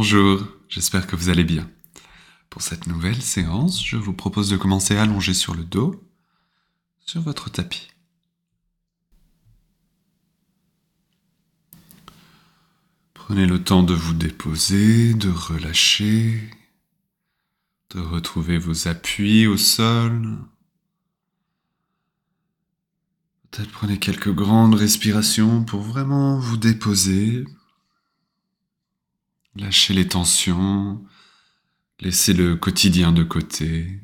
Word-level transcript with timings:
Bonjour, 0.00 0.46
j'espère 0.68 1.08
que 1.08 1.16
vous 1.16 1.28
allez 1.28 1.42
bien. 1.42 1.68
Pour 2.50 2.62
cette 2.62 2.86
nouvelle 2.86 3.20
séance, 3.20 3.84
je 3.84 3.96
vous 3.96 4.12
propose 4.12 4.48
de 4.48 4.56
commencer 4.56 4.96
allongé 4.96 5.34
sur 5.34 5.56
le 5.56 5.64
dos, 5.64 6.00
sur 7.04 7.20
votre 7.20 7.50
tapis. 7.50 7.88
Prenez 13.12 13.44
le 13.44 13.64
temps 13.64 13.82
de 13.82 13.92
vous 13.92 14.14
déposer, 14.14 15.14
de 15.14 15.30
relâcher, 15.30 16.48
de 17.90 17.98
retrouver 17.98 18.56
vos 18.56 18.86
appuis 18.86 19.48
au 19.48 19.56
sol. 19.56 20.38
Peut-être 23.50 23.72
prenez 23.72 23.98
quelques 23.98 24.32
grandes 24.32 24.76
respirations 24.76 25.64
pour 25.64 25.80
vraiment 25.80 26.38
vous 26.38 26.56
déposer. 26.56 27.44
Lâchez 29.58 29.92
les 29.92 30.06
tensions, 30.06 31.04
laissez 31.98 32.32
le 32.32 32.54
quotidien 32.54 33.10
de 33.10 33.24
côté. 33.24 34.00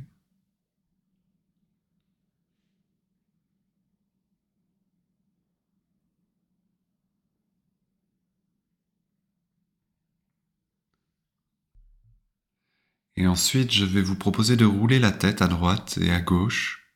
Et 13.16 13.28
ensuite, 13.28 13.70
je 13.70 13.84
vais 13.84 14.02
vous 14.02 14.16
proposer 14.16 14.56
de 14.56 14.64
rouler 14.64 14.98
la 14.98 15.12
tête 15.12 15.40
à 15.40 15.46
droite 15.46 15.98
et 16.02 16.10
à 16.10 16.20
gauche, 16.20 16.92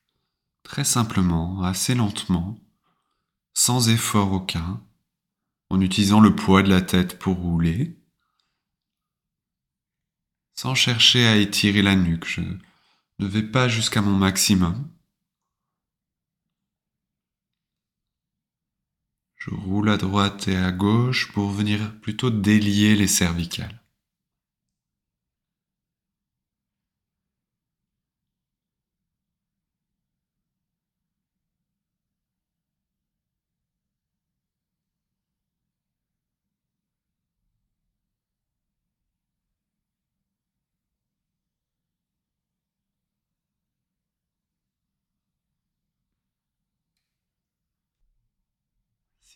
très 0.64 0.82
simplement, 0.82 1.62
assez 1.62 1.94
lentement, 1.94 2.58
sans 3.54 3.88
effort 3.88 4.32
aucun, 4.32 4.82
en 5.70 5.80
utilisant 5.80 6.18
le 6.18 6.34
poids 6.34 6.64
de 6.64 6.70
la 6.70 6.82
tête 6.82 7.20
pour 7.20 7.36
rouler, 7.36 7.97
sans 10.58 10.74
chercher 10.74 11.24
à 11.28 11.36
étirer 11.36 11.82
la 11.82 11.94
nuque. 11.94 12.26
Je 12.26 12.40
ne 12.40 13.28
vais 13.28 13.44
pas 13.44 13.68
jusqu'à 13.68 14.02
mon 14.02 14.16
maximum. 14.16 14.90
Je 19.36 19.50
roule 19.50 19.88
à 19.88 19.96
droite 19.96 20.48
et 20.48 20.56
à 20.56 20.72
gauche 20.72 21.30
pour 21.30 21.50
venir 21.50 22.00
plutôt 22.00 22.30
délier 22.30 22.96
les 22.96 23.06
cervicales. 23.06 23.80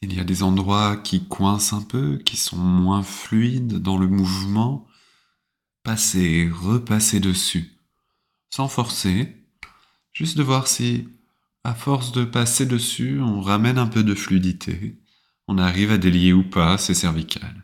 Il 0.03 0.15
y 0.15 0.21
a 0.21 0.25
des 0.25 0.43
endroits 0.43 0.97
qui 0.97 1.27
coincent 1.29 1.77
un 1.77 1.83
peu, 1.83 2.19
qui 2.19 2.37
sont 2.37 2.57
moins 2.59 3.05
fluides 3.05 3.79
dans 3.79 3.97
le 3.97 4.09
mouvement. 4.09 4.87
Passez, 5.85 6.51
repassez 6.53 7.21
dessus, 7.21 7.79
sans 8.51 8.69
forcer, 8.69 9.37
juste 10.13 10.37
de 10.37 10.43
voir 10.43 10.67
si, 10.67 11.09
à 11.65 11.75
force 11.75 12.13
de 12.13 12.25
passer 12.25 12.67
dessus, 12.67 13.21
on 13.21 13.41
ramène 13.41 13.79
un 13.79 13.87
peu 13.87 14.03
de 14.03 14.15
fluidité, 14.15 15.01
on 15.49 15.59
arrive 15.59 15.93
à 15.93 15.99
délier 15.99 16.33
ou 16.33 16.43
pas 16.43 16.79
ces 16.79 16.95
cervicales. 16.95 17.63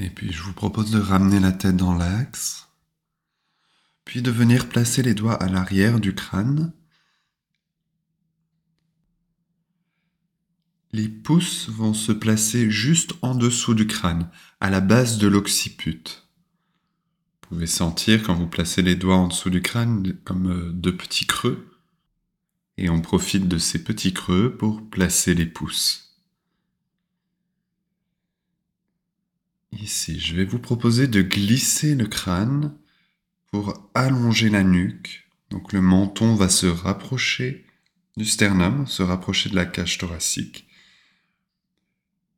puis 0.11 0.31
je 0.31 0.43
vous 0.43 0.53
propose 0.53 0.91
de 0.91 0.99
ramener 0.99 1.39
la 1.39 1.51
tête 1.51 1.77
dans 1.77 1.93
l'axe, 1.93 2.67
puis 4.05 4.21
de 4.21 4.31
venir 4.31 4.69
placer 4.69 5.03
les 5.03 5.13
doigts 5.13 5.41
à 5.41 5.47
l'arrière 5.47 5.99
du 5.99 6.13
crâne. 6.13 6.73
Les 10.91 11.07
pouces 11.07 11.69
vont 11.69 11.93
se 11.93 12.11
placer 12.11 12.69
juste 12.69 13.13
en 13.21 13.35
dessous 13.35 13.73
du 13.73 13.87
crâne, 13.87 14.29
à 14.59 14.69
la 14.69 14.81
base 14.81 15.17
de 15.17 15.27
l'occiput. 15.27 16.03
Vous 17.43 17.55
pouvez 17.55 17.67
sentir 17.67 18.23
quand 18.23 18.35
vous 18.35 18.47
placez 18.47 18.81
les 18.81 18.95
doigts 18.95 19.17
en 19.17 19.27
dessous 19.27 19.49
du 19.49 19.61
crâne 19.61 20.17
comme 20.23 20.51
euh, 20.51 20.71
deux 20.71 20.95
petits 20.95 21.25
creux. 21.25 21.67
Et 22.77 22.89
on 22.89 23.01
profite 23.01 23.47
de 23.47 23.57
ces 23.57 23.83
petits 23.83 24.13
creux 24.13 24.55
pour 24.57 24.89
placer 24.89 25.33
les 25.33 25.45
pouces. 25.45 26.10
Ici, 29.71 30.19
je 30.19 30.35
vais 30.35 30.45
vous 30.45 30.59
proposer 30.59 31.07
de 31.07 31.21
glisser 31.21 31.95
le 31.95 32.07
crâne 32.07 32.75
pour 33.51 33.89
allonger 33.93 34.49
la 34.49 34.63
nuque. 34.63 35.29
Donc 35.49 35.73
le 35.73 35.81
menton 35.81 36.35
va 36.35 36.49
se 36.49 36.67
rapprocher 36.67 37.65
du 38.17 38.25
sternum, 38.25 38.85
se 38.87 39.03
rapprocher 39.03 39.49
de 39.49 39.55
la 39.55 39.65
cage 39.65 39.97
thoracique. 39.97 40.67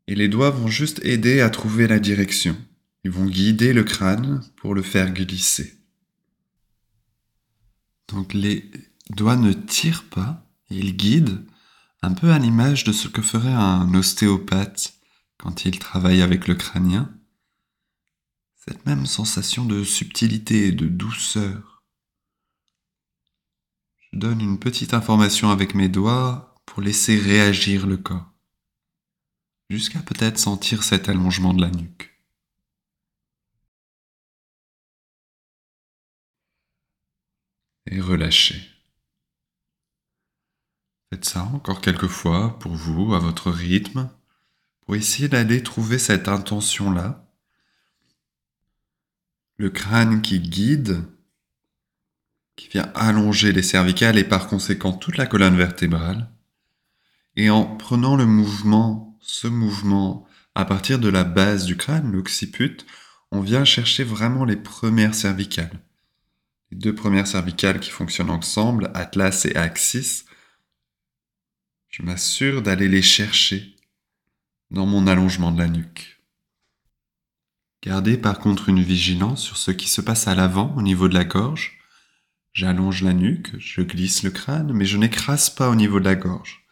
Et 0.08 0.16
les 0.16 0.28
doigts 0.28 0.52
vont 0.52 0.68
juste 0.68 1.04
aider 1.04 1.42
à 1.42 1.50
trouver 1.50 1.88
la 1.88 2.00
direction. 2.00 2.58
Ils 3.04 3.12
vont 3.12 3.26
guider 3.26 3.74
le 3.74 3.84
crâne 3.84 4.44
pour 4.58 4.76
le 4.76 4.82
faire 4.82 5.12
glisser. 5.12 5.74
Donc 8.08 8.34
les 8.34 8.70
doigts 9.10 9.38
ne 9.38 9.54
tirent 9.54 10.06
pas, 10.06 10.46
ils 10.70 10.96
guident, 10.96 11.46
un 12.02 12.14
peu 12.14 12.32
à 12.32 12.40
l'image 12.40 12.84
de 12.84 12.92
ce 12.92 13.08
que 13.08 13.22
ferait 13.22 13.54
un 13.54 13.94
ostéopathe 13.94 14.94
quand 15.38 15.66
il 15.66 15.80
travaille 15.80 16.22
avec 16.22 16.48
le 16.48 16.56
crânien 16.56 17.10
cette 18.66 18.86
même 18.86 19.06
sensation 19.06 19.66
de 19.66 19.84
subtilité 19.84 20.68
et 20.68 20.72
de 20.72 20.88
douceur. 20.88 21.84
Je 24.00 24.20
donne 24.20 24.40
une 24.40 24.60
petite 24.60 24.94
information 24.94 25.50
avec 25.50 25.76
mes 25.76 25.90
doigts 25.90 26.56
pour 26.66 26.82
laisser 26.82 27.20
réagir 27.20 27.86
le 27.86 27.98
corps, 27.98 28.32
jusqu'à 29.70 30.00
peut-être 30.00 30.38
sentir 30.40 30.84
cet 30.84 31.10
allongement 31.10 31.54
de 31.54 31.62
la 31.62 31.72
nuque. 31.72 32.18
Et 37.88 38.00
relâchez. 38.00 38.62
Faites 41.12 41.26
ça 41.26 41.44
encore 41.44 41.82
quelques 41.82 42.08
fois 42.08 42.58
pour 42.60 42.74
vous, 42.74 43.14
à 43.14 43.20
votre 43.20 43.52
rythme, 43.52 44.10
pour 44.82 44.96
essayer 44.96 45.28
d'aller 45.28 45.62
trouver 45.62 46.00
cette 46.00 46.30
intention-là 46.30 47.23
le 49.58 49.70
crâne 49.70 50.22
qui 50.22 50.40
guide, 50.40 51.04
qui 52.56 52.68
vient 52.70 52.92
allonger 52.96 53.52
les 53.52 53.64
cervicales 53.64 54.18
et 54.18 54.24
par 54.24 54.48
conséquent 54.48 54.94
toute 54.94 55.18
la 55.18 55.26
colonne 55.26 55.58
vertébrale. 55.58 56.30
Et 57.36 57.50
en 57.50 57.66
prenant 57.66 58.16
le 58.16 58.26
mouvement, 58.26 59.18
ce 59.22 59.48
mouvement, 59.48 60.28
à 60.56 60.66
partir 60.66 61.00
de 61.00 61.10
la 61.10 61.24
base 61.24 61.66
du 61.66 61.78
crâne, 61.78 62.12
l'occiput, 62.12 62.78
on 63.32 63.42
vient 63.42 63.66
chercher 63.66 64.04
vraiment 64.04 64.46
les 64.46 64.56
premières 64.56 65.16
cervicales. 65.16 65.82
Les 66.72 66.78
deux 66.78 66.94
premières 66.94 67.28
cervicales 67.28 67.80
qui 67.80 67.90
fonctionnent 67.90 68.30
ensemble, 68.30 68.92
Atlas 68.94 69.46
et 69.46 69.56
Axis, 69.56 70.26
je 71.90 72.04
m'assure 72.04 72.62
d'aller 72.62 72.88
les 72.88 73.02
chercher 73.02 73.76
dans 74.72 74.86
mon 74.86 75.08
allongement 75.08 75.52
de 75.52 75.60
la 75.60 75.68
nuque. 75.68 76.13
Gardez 77.84 78.18
par 78.18 78.40
contre 78.40 78.70
une 78.70 78.82
vigilance 78.82 79.44
sur 79.44 79.58
ce 79.58 79.70
qui 79.70 79.90
se 79.90 80.00
passe 80.00 80.30
à 80.30 80.36
l'avant 80.36 80.74
au 80.78 80.82
niveau 80.82 81.10
de 81.10 81.14
la 81.14 81.26
gorge. 81.26 81.80
J'allonge 82.54 83.04
la 83.04 83.12
nuque, 83.12 83.60
je 83.60 83.82
glisse 83.82 84.24
le 84.24 84.32
crâne, 84.32 84.72
mais 84.72 84.86
je 84.86 84.98
n'écrase 84.98 85.50
pas 85.50 85.70
au 85.70 85.76
niveau 85.76 86.00
de 86.00 86.06
la 86.06 86.16
gorge. 86.16 86.66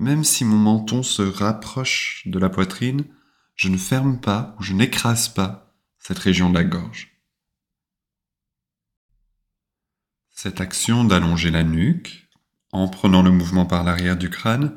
Même 0.00 0.24
si 0.24 0.44
mon 0.44 0.56
menton 0.56 1.04
se 1.04 1.22
rapproche 1.22 2.22
de 2.26 2.40
la 2.40 2.50
poitrine, 2.50 3.04
je 3.54 3.68
ne 3.68 3.76
ferme 3.76 4.20
pas 4.20 4.56
ou 4.58 4.64
je 4.64 4.72
n'écrase 4.72 5.28
pas 5.28 5.72
cette 6.00 6.18
région 6.18 6.50
de 6.50 6.54
la 6.54 6.64
gorge. 6.64 7.12
Cette 10.30 10.60
action 10.60 11.04
d'allonger 11.04 11.52
la 11.52 11.62
nuque, 11.62 12.28
en 12.72 12.88
prenant 12.88 13.22
le 13.22 13.30
mouvement 13.30 13.66
par 13.66 13.84
l'arrière 13.84 14.16
du 14.16 14.30
crâne, 14.30 14.76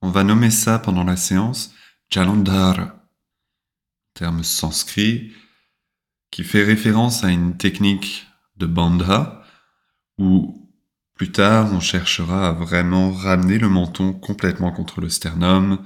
on 0.00 0.08
va 0.08 0.24
nommer 0.24 0.50
ça 0.50 0.78
pendant 0.78 1.04
la 1.04 1.18
séance 1.18 1.74
Jalandhara 2.08 2.97
terme 4.18 4.42
sanskrit 4.42 5.32
qui 6.32 6.42
fait 6.42 6.64
référence 6.64 7.22
à 7.22 7.30
une 7.30 7.56
technique 7.56 8.26
de 8.56 8.66
bandha 8.66 9.44
où 10.18 10.68
Plus 11.14 11.30
tard, 11.30 11.72
on 11.72 11.78
cherchera 11.78 12.48
à 12.48 12.52
vraiment 12.52 13.12
ramener 13.12 13.58
le 13.58 13.68
menton 13.68 14.12
complètement 14.12 14.72
contre 14.72 15.00
le 15.00 15.08
sternum 15.08 15.84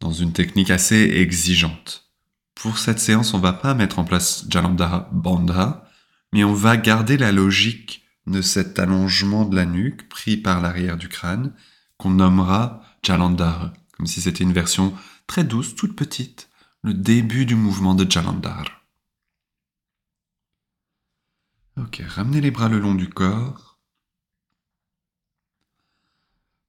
dans 0.00 0.12
une 0.12 0.32
technique 0.32 0.70
assez 0.70 0.96
exigeante. 0.96 2.10
Pour 2.56 2.78
cette 2.78 2.98
séance, 2.98 3.34
on 3.34 3.38
va 3.38 3.52
pas 3.52 3.74
mettre 3.74 4.00
en 4.00 4.04
place 4.04 4.46
Jalandhara 4.48 5.08
Bandha, 5.12 5.88
mais 6.32 6.42
on 6.42 6.54
va 6.54 6.76
garder 6.76 7.16
la 7.16 7.30
logique 7.30 8.02
de 8.26 8.42
cet 8.42 8.80
allongement 8.80 9.44
de 9.44 9.54
la 9.54 9.64
nuque 9.64 10.08
pris 10.08 10.36
par 10.36 10.60
l'arrière 10.60 10.96
du 10.96 11.08
crâne 11.08 11.52
qu'on 11.98 12.10
nommera 12.10 12.82
Jalandhara, 13.04 13.72
comme 13.96 14.06
si 14.06 14.20
c'était 14.20 14.42
une 14.42 14.52
version 14.52 14.92
très 15.28 15.44
douce, 15.44 15.76
toute 15.76 15.94
petite, 15.94 16.48
le 16.84 16.92
début 16.92 17.46
du 17.46 17.54
mouvement 17.54 17.94
de 17.94 18.08
Jalandhara. 18.08 18.66
Ok, 21.78 22.02
ramenez 22.06 22.42
les 22.42 22.50
bras 22.50 22.68
le 22.68 22.78
long 22.78 22.94
du 22.94 23.08
corps. 23.08 23.80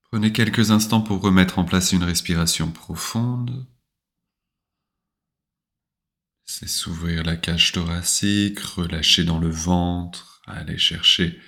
Prenez 0.04 0.32
quelques 0.32 0.72
instants 0.72 1.02
pour 1.02 1.20
remettre 1.22 1.60
en 1.60 1.66
place 1.66 1.92
une 1.92 2.04
respiration 2.04 2.72
profonde. 2.72 3.68
C'est 6.46 6.70
s'ouvrir 6.70 7.24
la 7.24 7.36
cage 7.36 7.74
thoracique, 7.74 8.60
relâcher 8.60 9.26
dans 9.26 9.40
le 9.40 9.50
ventre, 9.50 10.42
aller 10.48 10.78
chercher 10.78 11.42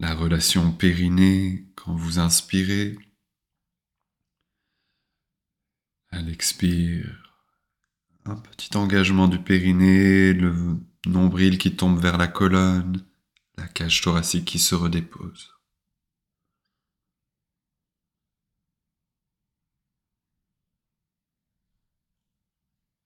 la 0.00 0.16
relation 0.16 0.72
périnée 0.72 1.68
quand 1.76 1.94
vous 1.94 2.18
inspirez. 2.18 2.98
À 6.10 6.20
l'expire, 6.22 7.29
un 8.30 8.36
petit 8.36 8.76
engagement 8.76 9.28
du 9.28 9.38
périnée, 9.38 10.32
le 10.32 10.78
nombril 11.06 11.58
qui 11.58 11.74
tombe 11.74 11.98
vers 12.00 12.16
la 12.16 12.28
colonne, 12.28 13.04
la 13.56 13.66
cage 13.66 14.00
thoracique 14.00 14.44
qui 14.44 14.58
se 14.58 14.74
redépose. 14.74 15.54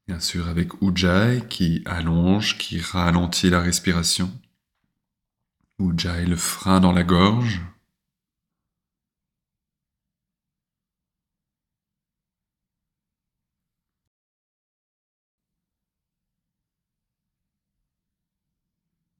Bien 0.06 0.20
sûr, 0.20 0.48
avec 0.48 0.82
Ujjayi 0.82 1.48
qui 1.48 1.82
allonge, 1.86 2.58
qui 2.58 2.78
ralentit 2.78 3.48
la 3.48 3.60
respiration. 3.60 4.30
Ujjayi, 5.78 6.26
le 6.26 6.36
frein 6.36 6.80
dans 6.80 6.92
la 6.92 7.02
gorge. 7.04 7.62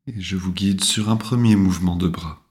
Et 0.06 0.21
je 0.21 0.37
vous 0.37 0.53
guide 0.53 0.85
sur 0.85 1.09
un 1.09 1.17
premier 1.17 1.56
mouvement 1.56 1.97
de 1.97 2.09
bras. 2.09 2.43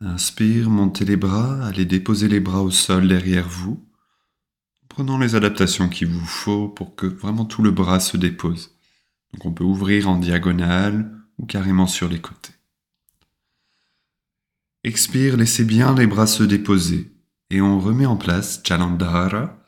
Inspire, 0.00 0.68
montez 0.68 1.04
les 1.04 1.16
bras, 1.16 1.64
allez 1.64 1.84
déposer 1.84 2.28
les 2.28 2.40
bras 2.40 2.62
au 2.62 2.70
sol 2.70 3.08
derrière 3.08 3.48
vous 3.48 3.84
prenant 4.94 5.18
les 5.18 5.34
adaptations 5.34 5.88
qu'il 5.88 6.06
vous 6.06 6.24
faut 6.24 6.68
pour 6.68 6.94
que 6.94 7.06
vraiment 7.06 7.44
tout 7.44 7.62
le 7.62 7.72
bras 7.72 7.98
se 7.98 8.16
dépose. 8.16 8.70
Donc 9.32 9.44
on 9.44 9.52
peut 9.52 9.64
ouvrir 9.64 10.08
en 10.08 10.16
diagonale 10.16 11.10
ou 11.38 11.46
carrément 11.46 11.88
sur 11.88 12.08
les 12.08 12.20
côtés. 12.20 12.52
Expire, 14.84 15.36
laissez 15.36 15.64
bien 15.64 15.96
les 15.96 16.06
bras 16.06 16.28
se 16.28 16.44
déposer 16.44 17.12
et 17.50 17.60
on 17.60 17.80
remet 17.80 18.06
en 18.06 18.16
place 18.16 18.62
Chalandhara, 18.64 19.58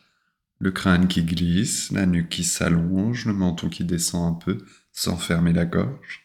le 0.61 0.71
crâne 0.71 1.09
qui 1.09 1.25
glisse, 1.25 1.91
la 1.91 2.07
nuque 2.07 2.29
qui 2.29 2.45
s'allonge, 2.45 3.27
le 3.27 3.33
menton 3.33 3.69
qui 3.69 3.85
descend 3.85 4.33
un 4.33 4.39
peu 4.39 4.59
sans 4.97 5.17
fermer 5.17 5.53
la 5.53 5.65
gorge. 5.65 6.25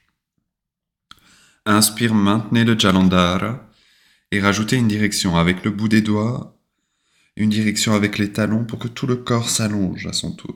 Inspire, 1.68 2.16
maintenez 2.16 2.64
le 2.64 2.80
Jalandhara 2.80 3.70
et 4.32 4.42
rajoutez 4.42 4.78
une 4.78 4.88
direction 4.88 5.38
avec 5.38 5.64
le 5.64 5.70
bout 5.70 5.90
des 5.90 6.02
doigts 6.02 6.58
une 7.36 7.50
direction 7.50 7.94
avec 7.94 8.18
les 8.18 8.32
talons 8.32 8.66
pour 8.66 8.80
que 8.80 8.88
tout 8.88 9.08
le 9.08 9.18
corps 9.18 9.50
s'allonge 9.50 10.06
à 10.08 10.14
son 10.14 10.34
tour. 10.34 10.56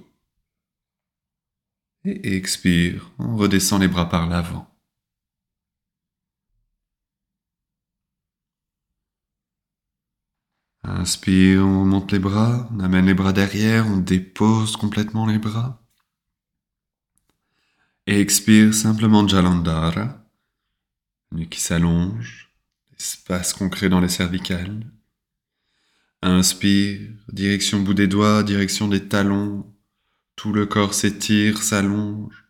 Et 2.04 2.36
expire, 2.36 3.12
on 3.18 3.36
redescend 3.36 3.82
les 3.82 3.88
bras 3.88 4.10
par 4.10 4.28
l'avant. 4.28 4.70
Inspire, 10.84 11.66
on 11.66 11.86
monte 11.86 12.12
les 12.12 12.20
bras, 12.20 12.70
on 12.72 12.80
amène 12.80 13.08
les 13.08 13.16
bras 13.16 13.34
derrière, 13.34 13.88
on 13.88 13.98
dépose 13.98 14.78
complètement 14.78 15.26
les 15.26 15.40
bras. 15.40 15.85
Et 18.08 18.20
expire 18.20 18.74
simplement 18.74 19.28
Jalandhara, 19.28 20.24
nuit 21.32 21.50
qui 21.50 21.60
s'allonge, 21.60 22.52
espace 22.98 23.54
concret 23.54 23.90
dans 23.90 24.00
les 24.00 24.10
cervicales. 24.10 24.86
Inspire, 26.22 27.12
direction 27.30 27.80
bout 27.80 27.94
des 27.94 28.08
doigts, 28.08 28.44
direction 28.44 28.88
des 28.88 29.08
talons. 29.08 29.66
Tout 30.36 30.54
le 30.54 30.66
corps 30.66 30.94
s'étire, 30.94 31.64
s'allonge 31.64 32.46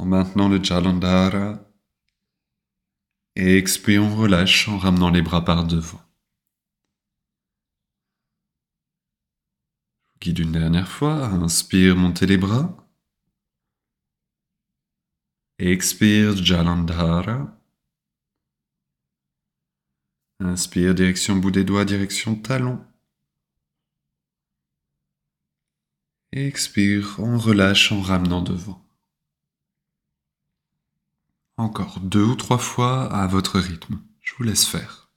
en 0.00 0.06
maintenant 0.06 0.48
le 0.48 0.62
Jalandhara. 0.62 1.60
Et 3.36 3.58
expire, 3.58 4.02
on 4.02 4.16
relâche 4.16 4.66
en 4.68 4.78
ramenant 4.78 5.10
les 5.10 5.20
bras 5.20 5.44
par 5.44 5.66
devant. 5.66 6.00
Guide 10.20 10.38
une 10.38 10.52
dernière 10.52 10.88
fois. 10.88 11.26
Inspire, 11.26 11.96
montez 11.96 12.26
les 12.26 12.38
bras. 12.38 12.79
Expire, 15.60 16.42
Jalandhara. 16.42 17.54
Inspire, 20.40 20.94
direction 20.94 21.36
bout 21.36 21.50
des 21.50 21.64
doigts, 21.64 21.84
direction 21.84 22.34
talon. 22.34 22.82
Expire, 26.32 27.16
on 27.18 27.36
relâche 27.36 27.92
en 27.92 28.00
ramenant 28.00 28.40
devant. 28.40 28.82
Encore 31.58 32.00
deux 32.00 32.24
ou 32.24 32.36
trois 32.36 32.56
fois 32.56 33.12
à 33.12 33.26
votre 33.26 33.60
rythme. 33.60 34.00
Je 34.22 34.34
vous 34.36 34.44
laisse 34.44 34.64
faire. 34.64 35.10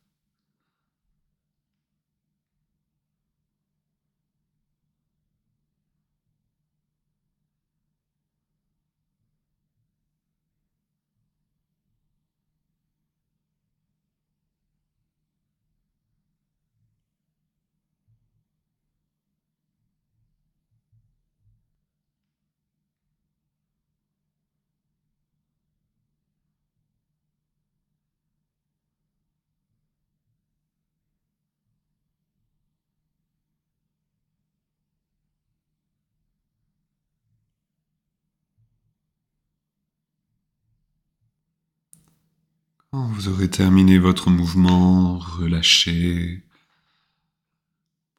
Quand 42.93 43.07
vous 43.24 43.30
aurez 43.30 43.50
terminé 43.50 44.00
votre 44.00 44.30
mouvement, 44.30 45.18
relâchez. 45.18 46.44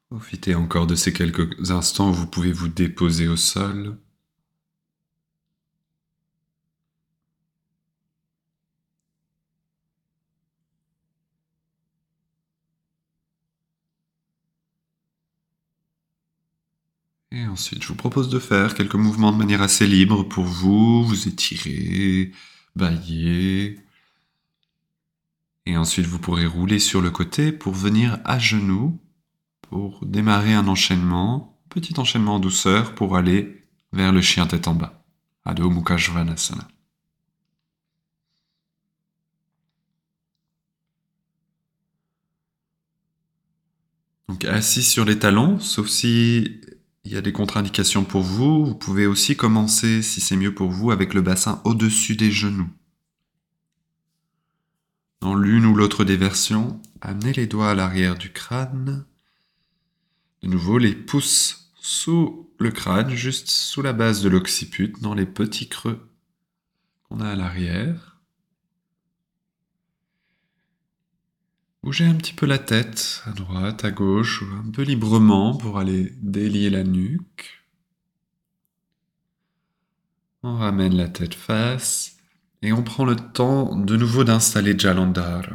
Profitez 0.09 0.55
encore 0.55 0.87
de 0.87 0.95
ces 0.95 1.13
quelques 1.13 1.69
instants 1.71 2.09
où 2.09 2.13
vous 2.13 2.27
pouvez 2.27 2.51
vous 2.51 2.69
déposer 2.69 3.27
au 3.27 3.35
sol. 3.35 3.99
Et 17.31 17.45
ensuite, 17.45 17.83
je 17.83 17.89
vous 17.89 17.95
propose 17.95 18.29
de 18.29 18.39
faire 18.39 18.73
quelques 18.73 18.95
mouvements 18.95 19.31
de 19.31 19.37
manière 19.37 19.61
assez 19.61 19.85
libre 19.85 20.23
pour 20.23 20.45
vous, 20.45 21.03
vous 21.03 21.27
étirer, 21.27 22.31
bailler. 22.75 23.84
Et 25.65 25.77
ensuite, 25.77 26.05
vous 26.05 26.19
pourrez 26.19 26.45
rouler 26.45 26.79
sur 26.79 27.01
le 27.01 27.09
côté 27.09 27.51
pour 27.51 27.73
venir 27.73 28.19
à 28.23 28.37
genoux, 28.37 28.99
pour 29.61 30.05
démarrer 30.05 30.53
un 30.53 30.67
enchaînement, 30.67 31.59
petit 31.69 31.99
enchaînement 31.99 32.35
en 32.35 32.39
douceur 32.39 32.93
pour 32.93 33.17
aller 33.17 33.67
vers 33.91 34.11
le 34.11 34.21
chien 34.21 34.45
tête 34.45 34.67
en 34.67 34.75
bas, 34.75 35.03
Adho 35.43 35.69
Mukha 35.69 35.97
Svanasana. 35.97 36.67
Donc 44.27 44.45
assis 44.45 44.83
sur 44.83 45.05
les 45.05 45.17
talons, 45.17 45.59
sauf 45.59 45.87
si 45.87 46.61
il 47.05 47.11
y 47.11 47.17
a 47.17 47.21
des 47.21 47.31
contre-indications 47.31 48.03
pour 48.03 48.21
vous, 48.21 48.65
vous 48.65 48.75
pouvez 48.75 49.05
aussi 49.05 49.35
commencer, 49.35 50.01
si 50.01 50.19
c'est 50.21 50.35
mieux 50.35 50.53
pour 50.53 50.69
vous, 50.71 50.91
avec 50.91 51.13
le 51.13 51.21
bassin 51.21 51.61
au-dessus 51.63 52.15
des 52.15 52.31
genoux. 52.31 52.69
Dans 55.21 55.35
l'une 55.35 55.65
ou 55.65 55.75
l'autre 55.75 56.03
des 56.03 56.17
versions, 56.17 56.81
amenez 57.01 57.33
les 57.33 57.47
doigts 57.47 57.71
à 57.71 57.75
l'arrière 57.75 58.15
du 58.15 58.31
crâne. 58.31 59.05
De 60.41 60.47
nouveau, 60.47 60.77
les 60.77 60.95
pouces 60.95 61.71
sous 61.81 62.49
le 62.59 62.71
crâne, 62.71 63.11
juste 63.11 63.49
sous 63.49 63.81
la 63.81 63.93
base 63.93 64.21
de 64.21 64.29
l'occiput, 64.29 64.93
dans 65.01 65.13
les 65.13 65.25
petits 65.25 65.69
creux 65.69 66.09
qu'on 67.03 67.19
a 67.19 67.29
à 67.29 67.35
l'arrière. 67.35 68.19
Bougez 71.83 72.05
un 72.05 72.15
petit 72.15 72.33
peu 72.33 72.47
la 72.47 72.57
tête, 72.57 73.21
à 73.25 73.31
droite, 73.31 73.85
à 73.85 73.91
gauche, 73.91 74.43
un 74.65 74.71
peu 74.71 74.81
librement 74.81 75.55
pour 75.55 75.77
aller 75.77 76.13
délier 76.21 76.71
la 76.71 76.83
nuque. 76.83 77.63
On 80.41 80.55
ramène 80.55 80.95
la 80.95 81.07
tête 81.07 81.35
face 81.35 82.14
et 82.65 82.73
on 82.73 82.81
prend 82.81 83.05
le 83.05 83.15
temps 83.15 83.75
de 83.75 83.95
nouveau 83.95 84.23
d'installer 84.23 84.77
Jalandhar. 84.77 85.47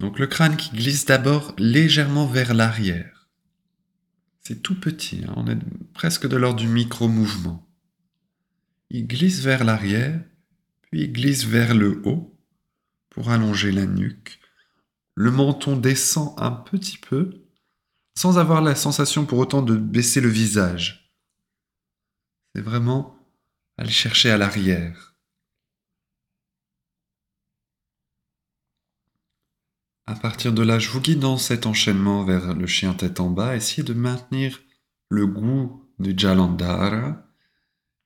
Donc 0.00 0.18
le 0.18 0.26
crâne 0.26 0.56
qui 0.56 0.70
glisse 0.70 1.04
d'abord 1.04 1.54
légèrement 1.58 2.26
vers 2.26 2.54
l'arrière. 2.54 3.28
C'est 4.40 4.62
tout 4.62 4.78
petit, 4.78 5.22
hein, 5.28 5.32
on 5.36 5.46
est 5.46 5.58
presque 5.94 6.26
de 6.26 6.36
l'ordre 6.36 6.58
du 6.58 6.66
micro-mouvement. 6.66 7.68
Il 8.90 9.06
glisse 9.06 9.42
vers 9.42 9.62
l'arrière, 9.62 10.20
puis 10.82 11.02
il 11.02 11.12
glisse 11.12 11.44
vers 11.44 11.72
le 11.72 12.02
haut 12.04 12.36
pour 13.10 13.30
allonger 13.30 13.70
la 13.70 13.86
nuque. 13.86 14.40
Le 15.14 15.30
menton 15.30 15.76
descend 15.76 16.34
un 16.36 16.50
petit 16.50 16.98
peu, 16.98 17.44
sans 18.16 18.38
avoir 18.38 18.60
la 18.60 18.74
sensation 18.74 19.24
pour 19.24 19.38
autant 19.38 19.62
de 19.62 19.76
baisser 19.76 20.20
le 20.20 20.30
visage. 20.30 21.14
C'est 22.56 22.62
vraiment 22.62 23.16
aller 23.76 23.92
chercher 23.92 24.32
à 24.32 24.38
l'arrière. 24.38 25.09
À 30.10 30.16
partir 30.16 30.52
de 30.52 30.62
là, 30.62 30.80
je 30.80 30.90
vous 30.90 31.00
guide 31.00 31.20
dans 31.20 31.36
cet 31.36 31.66
enchaînement 31.66 32.24
vers 32.24 32.52
le 32.52 32.66
chien 32.66 32.94
tête 32.94 33.20
en 33.20 33.30
bas. 33.30 33.54
Essayez 33.54 33.84
de 33.84 33.94
maintenir 33.94 34.60
le 35.08 35.24
goût 35.24 35.88
du 36.00 36.14
Jalandhara 36.16 37.24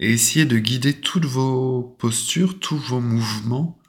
et 0.00 0.12
essayez 0.12 0.44
de 0.44 0.58
guider 0.58 1.00
toutes 1.00 1.24
vos 1.24 1.82
postures, 1.82 2.60
tous 2.60 2.76
vos 2.76 3.00
mouvements 3.00 3.80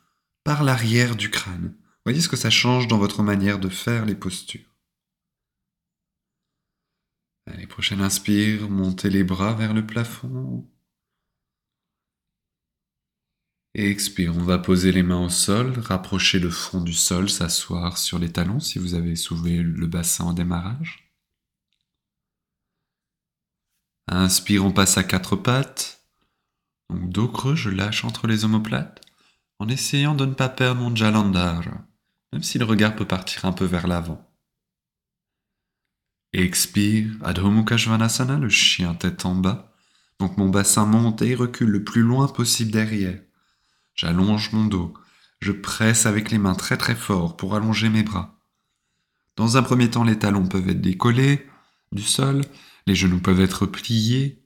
par 0.46 0.64
l'arrière 0.64 1.18
du 1.18 1.30
crâne. 1.30 1.76
Voyez 2.06 2.22
ce 2.22 2.30
que 2.30 2.38
ça 2.38 2.50
change 2.50 2.88
dans 2.88 3.00
votre 3.00 3.22
manière 3.22 3.60
de 3.60 3.68
faire 3.68 4.06
les 4.06 4.16
postures. 4.16 4.78
Allez, 7.48 7.68
prochaine 7.68 8.00
inspire, 8.00 8.70
montez 8.70 9.10
les 9.10 9.26
bras 9.26 9.56
vers 9.56 9.74
le 9.74 9.86
plafond. 9.86 10.66
Expire, 13.78 14.34
on 14.38 14.44
va 14.44 14.58
poser 14.58 14.94
les 14.94 15.04
mains 15.04 15.22
au 15.22 15.28
sol, 15.28 15.78
rapprocher 15.80 16.40
le 16.40 16.50
front 16.50 16.80
du 16.80 16.94
sol, 16.94 17.30
s'asseoir 17.30 17.98
sur 17.98 18.18
les 18.18 18.32
talons 18.32 18.62
si 18.62 18.80
vous 18.80 18.94
avez 18.94 19.18
soulevé 19.18 19.58
le 19.62 19.86
bassin 19.86 20.30
au 20.30 20.34
démarrage. 20.34 21.12
Inspire, 24.08 24.64
on 24.64 24.72
passe 24.72 24.98
à 24.98 25.04
quatre 25.04 25.36
pattes. 25.36 26.06
Donc 26.90 27.10
dos 27.10 27.28
creux, 27.28 27.56
je 27.56 27.70
lâche 27.70 28.06
entre 28.06 28.28
les 28.28 28.46
omoplates, 28.46 29.02
en 29.60 29.68
essayant 29.68 30.16
de 30.16 30.26
ne 30.26 30.34
pas 30.34 30.48
perdre 30.48 30.80
mon 30.80 30.96
jalandhar, 30.96 31.66
même 32.32 32.44
si 32.44 32.58
le 32.58 32.64
regard 32.64 32.96
peut 32.96 33.06
partir 33.06 33.44
un 33.44 33.52
peu 33.52 33.66
vers 33.66 33.88
l'avant. 33.88 34.26
Expire, 36.32 37.12
Adho 37.26 37.52
Mukha 37.52 37.76
le 37.76 38.50
chien 38.50 38.96
tête 38.96 39.26
en 39.26 39.36
bas. 39.36 39.74
Donc 40.22 40.38
mon 40.38 40.48
bassin 40.48 40.86
monte 40.86 41.22
et 41.24 41.36
recule 41.36 41.72
le 41.72 41.84
plus 41.84 42.04
loin 42.04 42.30
possible 42.30 42.72
derrière. 42.72 43.20
J'allonge 43.96 44.52
mon 44.52 44.66
dos. 44.66 44.94
Je 45.40 45.52
presse 45.52 46.06
avec 46.06 46.32
les 46.32 46.38
mains 46.38 46.56
très 46.56 46.78
très 46.78 46.96
fort 46.96 47.38
pour 47.38 47.56
allonger 47.56 47.90
mes 47.90 48.04
bras. 48.04 48.40
Dans 49.36 49.58
un 49.58 49.64
premier 49.64 49.90
temps, 49.90 50.04
les 50.04 50.20
talons 50.20 50.48
peuvent 50.48 50.70
être 50.70 50.82
décollés 50.82 51.46
du 51.92 52.04
sol, 52.04 52.42
les 52.88 52.96
genoux 52.96 53.20
peuvent 53.20 53.42
être 53.42 53.66
pliés. 53.66 54.44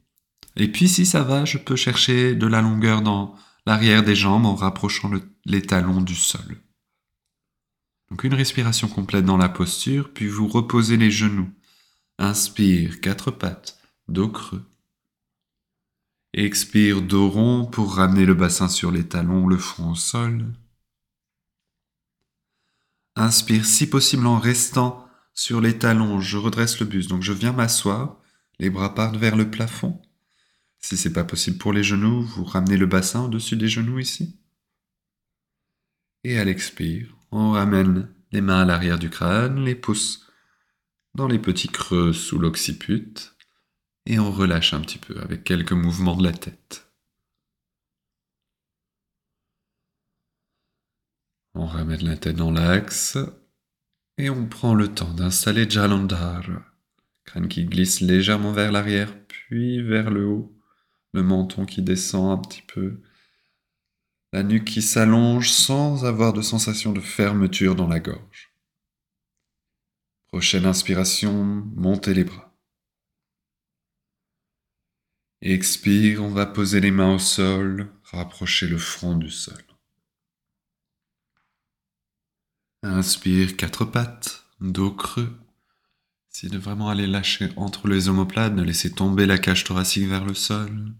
Et 0.55 0.71
puis 0.71 0.87
si 0.87 1.05
ça 1.05 1.23
va, 1.23 1.45
je 1.45 1.57
peux 1.57 1.75
chercher 1.75 2.35
de 2.35 2.47
la 2.47 2.61
longueur 2.61 3.01
dans 3.01 3.35
l'arrière 3.65 4.03
des 4.03 4.15
jambes 4.15 4.45
en 4.45 4.55
rapprochant 4.55 5.11
les 5.45 5.61
talons 5.61 6.01
du 6.01 6.15
sol. 6.15 6.61
Donc 8.09 8.23
une 8.23 8.33
respiration 8.33 8.87
complète 8.87 9.25
dans 9.25 9.37
la 9.37 9.49
posture, 9.49 10.11
puis 10.13 10.27
vous 10.27 10.47
reposez 10.47 10.97
les 10.97 11.11
genoux. 11.11 11.49
Inspire, 12.17 12.99
quatre 13.01 13.31
pattes, 13.31 13.79
dos 14.07 14.29
creux. 14.29 14.65
Expire 16.33 17.01
dos 17.01 17.29
rond 17.29 17.65
pour 17.65 17.95
ramener 17.95 18.25
le 18.25 18.35
bassin 18.35 18.69
sur 18.69 18.91
les 18.91 19.07
talons, 19.07 19.47
le 19.47 19.57
front 19.57 19.91
au 19.91 19.95
sol. 19.95 20.53
Inspire 23.15 23.65
si 23.65 23.89
possible 23.89 24.27
en 24.27 24.37
restant 24.37 25.07
sur 25.33 25.59
les 25.59 25.79
talons, 25.79 26.19
je 26.19 26.37
redresse 26.37 26.79
le 26.79 26.85
buste. 26.85 27.09
Donc 27.09 27.23
je 27.23 27.33
viens 27.33 27.51
m'asseoir, 27.51 28.21
les 28.59 28.69
bras 28.69 28.93
partent 28.93 29.17
vers 29.17 29.35
le 29.35 29.49
plafond. 29.49 30.01
Si 30.77 30.97
c'est 30.97 31.13
pas 31.13 31.23
possible 31.23 31.57
pour 31.57 31.73
les 31.73 31.83
genoux, 31.83 32.21
vous 32.21 32.43
ramenez 32.43 32.77
le 32.77 32.85
bassin 32.85 33.23
au-dessus 33.23 33.57
des 33.57 33.67
genoux 33.67 33.99
ici. 33.99 34.39
Et 36.23 36.37
à 36.37 36.45
l'expire, 36.45 37.15
on 37.31 37.51
ramène 37.51 38.13
les 38.31 38.41
mains 38.41 38.61
à 38.61 38.65
l'arrière 38.65 38.99
du 38.99 39.09
crâne, 39.09 39.63
les 39.65 39.75
pouces 39.75 40.27
dans 41.15 41.27
les 41.27 41.39
petits 41.39 41.69
creux 41.69 42.13
sous 42.13 42.37
l'occiput 42.37 43.15
et 44.09 44.17
on 44.17 44.31
relâche 44.31 44.73
un 44.73 44.81
petit 44.81 44.97
peu 44.97 45.19
avec 45.21 45.43
quelques 45.43 45.71
mouvements 45.71 46.15
de 46.15 46.23
la 46.23 46.33
tête. 46.33 46.91
On 51.53 51.67
ramène 51.67 52.03
la 52.03 52.17
tête 52.17 52.35
dans 52.35 52.51
l'axe 52.51 53.17
et 54.17 54.31
on 54.31 54.47
prend 54.47 54.73
le 54.73 54.87
temps 54.87 55.13
d'installer 55.13 55.69
Jalandhar, 55.69 56.43
crâne 57.23 57.47
qui 57.47 57.65
glisse 57.65 58.01
légèrement 58.01 58.51
vers 58.51 58.71
l'arrière 58.71 59.13
puis 59.27 59.83
vers 59.83 60.09
le 60.09 60.25
haut, 60.25 60.57
le 61.13 61.21
menton 61.21 61.67
qui 61.67 61.83
descend 61.83 62.31
un 62.31 62.41
petit 62.41 62.63
peu, 62.63 63.01
la 64.33 64.41
nuque 64.41 64.65
qui 64.65 64.81
s'allonge 64.81 65.51
sans 65.51 66.05
avoir 66.05 66.33
de 66.33 66.41
sensation 66.41 66.93
de 66.93 66.99
fermeture 66.99 67.75
dans 67.75 67.87
la 67.87 67.99
gorge. 67.99 68.55
Prochaine 70.27 70.65
inspiration, 70.65 71.63
montez 71.75 72.15
les 72.15 72.23
bras. 72.23 72.48
Expire, 75.41 76.21
on 76.21 76.29
va 76.29 76.45
poser 76.45 76.81
les 76.81 76.91
mains 76.91 77.15
au 77.15 77.19
sol, 77.19 77.89
rapprocher 78.03 78.67
le 78.67 78.77
front 78.77 79.15
du 79.15 79.29
sol. 79.29 79.63
Inspire, 82.83 83.55
quatre 83.55 83.85
pattes, 83.85 84.45
dos 84.59 84.91
creux. 84.91 85.33
Essayez 86.33 86.51
de 86.51 86.57
vraiment 86.57 86.89
aller 86.89 87.07
lâcher 87.07 87.49
entre 87.55 87.87
les 87.87 88.09
omoplates, 88.09 88.53
ne 88.53 88.63
laisser 88.63 88.91
tomber 88.91 89.25
la 89.25 89.37
cage 89.37 89.63
thoracique 89.63 90.07
vers 90.07 90.25
le 90.25 90.33
sol. 90.33 90.93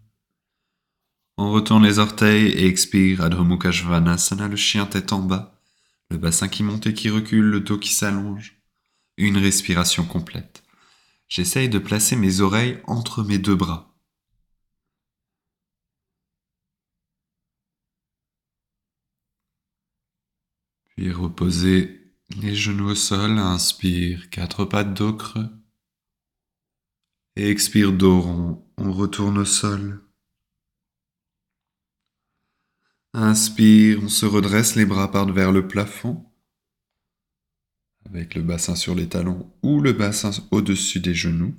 On 1.37 1.51
retourne 1.51 1.83
les 1.83 1.99
orteils 1.99 2.47
et 2.47 2.65
expire 2.65 3.21
Adho 3.21 3.43
Mukha 3.43 3.73
Svanasana, 3.73 4.47
le 4.47 4.55
chien 4.55 4.85
tête 4.85 5.11
en 5.11 5.19
bas, 5.19 5.59
le 6.09 6.17
bassin 6.17 6.47
qui 6.47 6.63
monte 6.63 6.87
et 6.87 6.93
qui 6.93 7.09
recule, 7.09 7.45
le 7.45 7.59
dos 7.59 7.77
qui 7.77 7.93
s'allonge. 7.93 8.57
Une 9.17 9.37
respiration 9.37 10.05
complète. 10.05 10.63
J'essaye 11.27 11.67
de 11.67 11.79
placer 11.79 12.15
mes 12.15 12.39
oreilles 12.39 12.81
entre 12.87 13.23
mes 13.23 13.37
deux 13.37 13.55
bras. 13.55 13.88
Puis 20.99 21.13
reposez 21.13 22.13
les 22.41 22.53
genoux 22.53 22.89
au 22.89 22.95
sol, 22.95 23.37
inspire, 23.37 24.29
quatre 24.31 24.65
pattes 24.65 24.93
dos 24.93 25.13
creux. 25.13 25.47
Et 27.37 27.49
expire 27.49 27.93
dos 27.93 28.67
on 28.75 28.91
retourne 28.91 29.37
au 29.37 29.45
sol. 29.45 30.01
Inspire, 33.13 34.03
on 34.03 34.09
se 34.09 34.25
redresse, 34.25 34.75
les 34.75 34.85
bras 34.85 35.09
partent 35.09 35.31
vers 35.31 35.53
le 35.53 35.69
plafond, 35.69 36.29
avec 38.05 38.35
le 38.35 38.41
bassin 38.41 38.75
sur 38.75 38.93
les 38.93 39.07
talons 39.07 39.49
ou 39.63 39.79
le 39.79 39.93
bassin 39.93 40.31
au-dessus 40.51 40.99
des 40.99 41.15
genoux. 41.15 41.55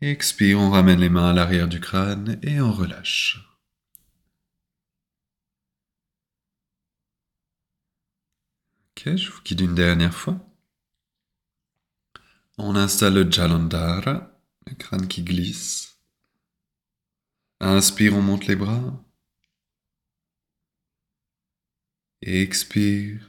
Expire, 0.00 0.58
on 0.58 0.70
ramène 0.70 1.00
les 1.00 1.10
mains 1.10 1.28
à 1.28 1.34
l'arrière 1.34 1.68
du 1.68 1.80
crâne 1.80 2.38
et 2.42 2.62
on 2.62 2.72
relâche. 2.72 3.53
Je 9.04 9.30
vous 9.30 9.42
guide 9.42 9.60
une 9.60 9.74
dernière 9.74 10.14
fois. 10.14 10.38
On 12.56 12.76
installe 12.76 13.14
le 13.14 13.30
Jalandhara, 13.30 14.30
le 14.66 14.74
crâne 14.74 15.08
qui 15.08 15.22
glisse. 15.22 15.98
Inspire, 17.60 18.14
on 18.14 18.22
monte 18.22 18.46
les 18.46 18.56
bras. 18.56 19.00
expire, 22.22 23.20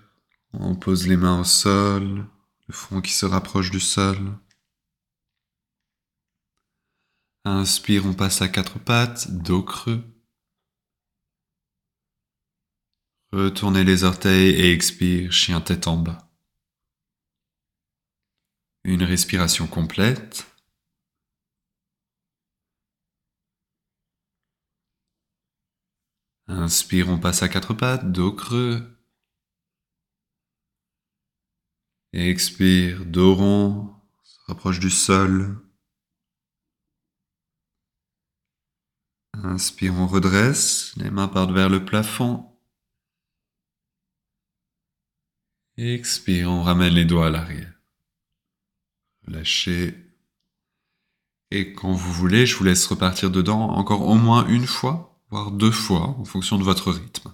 on 0.54 0.76
pose 0.76 1.08
les 1.08 1.18
mains 1.18 1.42
au 1.42 1.44
sol, 1.44 2.26
le 2.68 2.74
front 2.74 3.02
qui 3.02 3.12
se 3.12 3.26
rapproche 3.26 3.70
du 3.70 3.82
sol. 3.82 4.18
Inspire, 7.44 8.06
on 8.06 8.14
passe 8.14 8.42
à 8.42 8.48
quatre 8.48 8.80
pattes, 8.80 9.30
dos 9.32 9.64
creux. 9.64 10.15
Retournez 13.36 13.84
les 13.84 14.06
orteils 14.06 14.52
et 14.52 14.72
expire, 14.72 15.30
chien 15.34 15.60
tête 15.60 15.88
en 15.88 15.98
bas. 15.98 16.32
Une 18.86 19.04
respiration 19.04 19.68
complète. 19.68 20.48
Inspire, 26.48 27.10
on 27.10 27.20
passe 27.20 27.44
à 27.44 27.50
quatre 27.50 27.74
pattes, 27.74 28.10
dos 28.10 28.32
creux. 28.32 28.98
Expire, 32.14 33.06
dos 33.06 33.36
rond, 33.36 33.96
se 34.24 34.40
rapproche 34.48 34.80
du 34.80 34.90
sol. 34.90 35.62
Inspire, 39.34 39.94
on 39.96 40.08
redresse, 40.08 40.96
les 40.96 41.12
mains 41.12 41.28
partent 41.28 41.52
vers 41.52 41.68
le 41.68 41.84
plafond. 41.84 42.55
Expire, 45.78 46.50
on 46.50 46.64
ramène 46.64 46.94
les 46.94 47.04
doigts 47.04 47.28
à 47.28 47.30
l'arrière. 47.30 47.74
Lâchez. 49.28 49.94
Et 51.52 51.74
quand 51.74 51.92
vous 51.92 52.14
voulez, 52.14 52.46
je 52.46 52.56
vous 52.56 52.64
laisse 52.64 52.88
repartir 52.88 53.30
dedans 53.30 53.70
encore 53.72 54.08
au 54.08 54.16
moins 54.16 54.48
une 54.48 54.68
fois, 54.68 55.20
voire 55.30 55.52
deux 55.52 55.72
fois, 55.72 56.16
en 56.18 56.24
fonction 56.24 56.58
de 56.58 56.64
votre 56.64 56.92
rythme. 56.92 57.34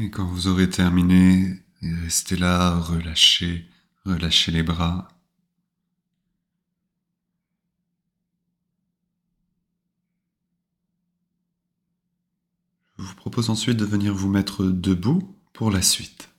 Et 0.00 0.08
quand 0.08 0.24
vous 0.24 0.48
aurez 0.48 0.70
terminé, 0.70 1.62
restez 1.82 2.36
là, 2.36 2.78
relâchez, 2.78 3.68
relâchez 4.06 4.50
les 4.50 4.62
bras. 4.62 5.08
Je 12.98 13.04
vous 13.04 13.14
propose 13.14 13.50
ensuite 13.50 13.76
de 13.76 13.84
venir 13.84 14.14
vous 14.14 14.30
mettre 14.30 14.64
debout 14.64 15.36
pour 15.52 15.70
la 15.70 15.82
suite. 15.82 16.30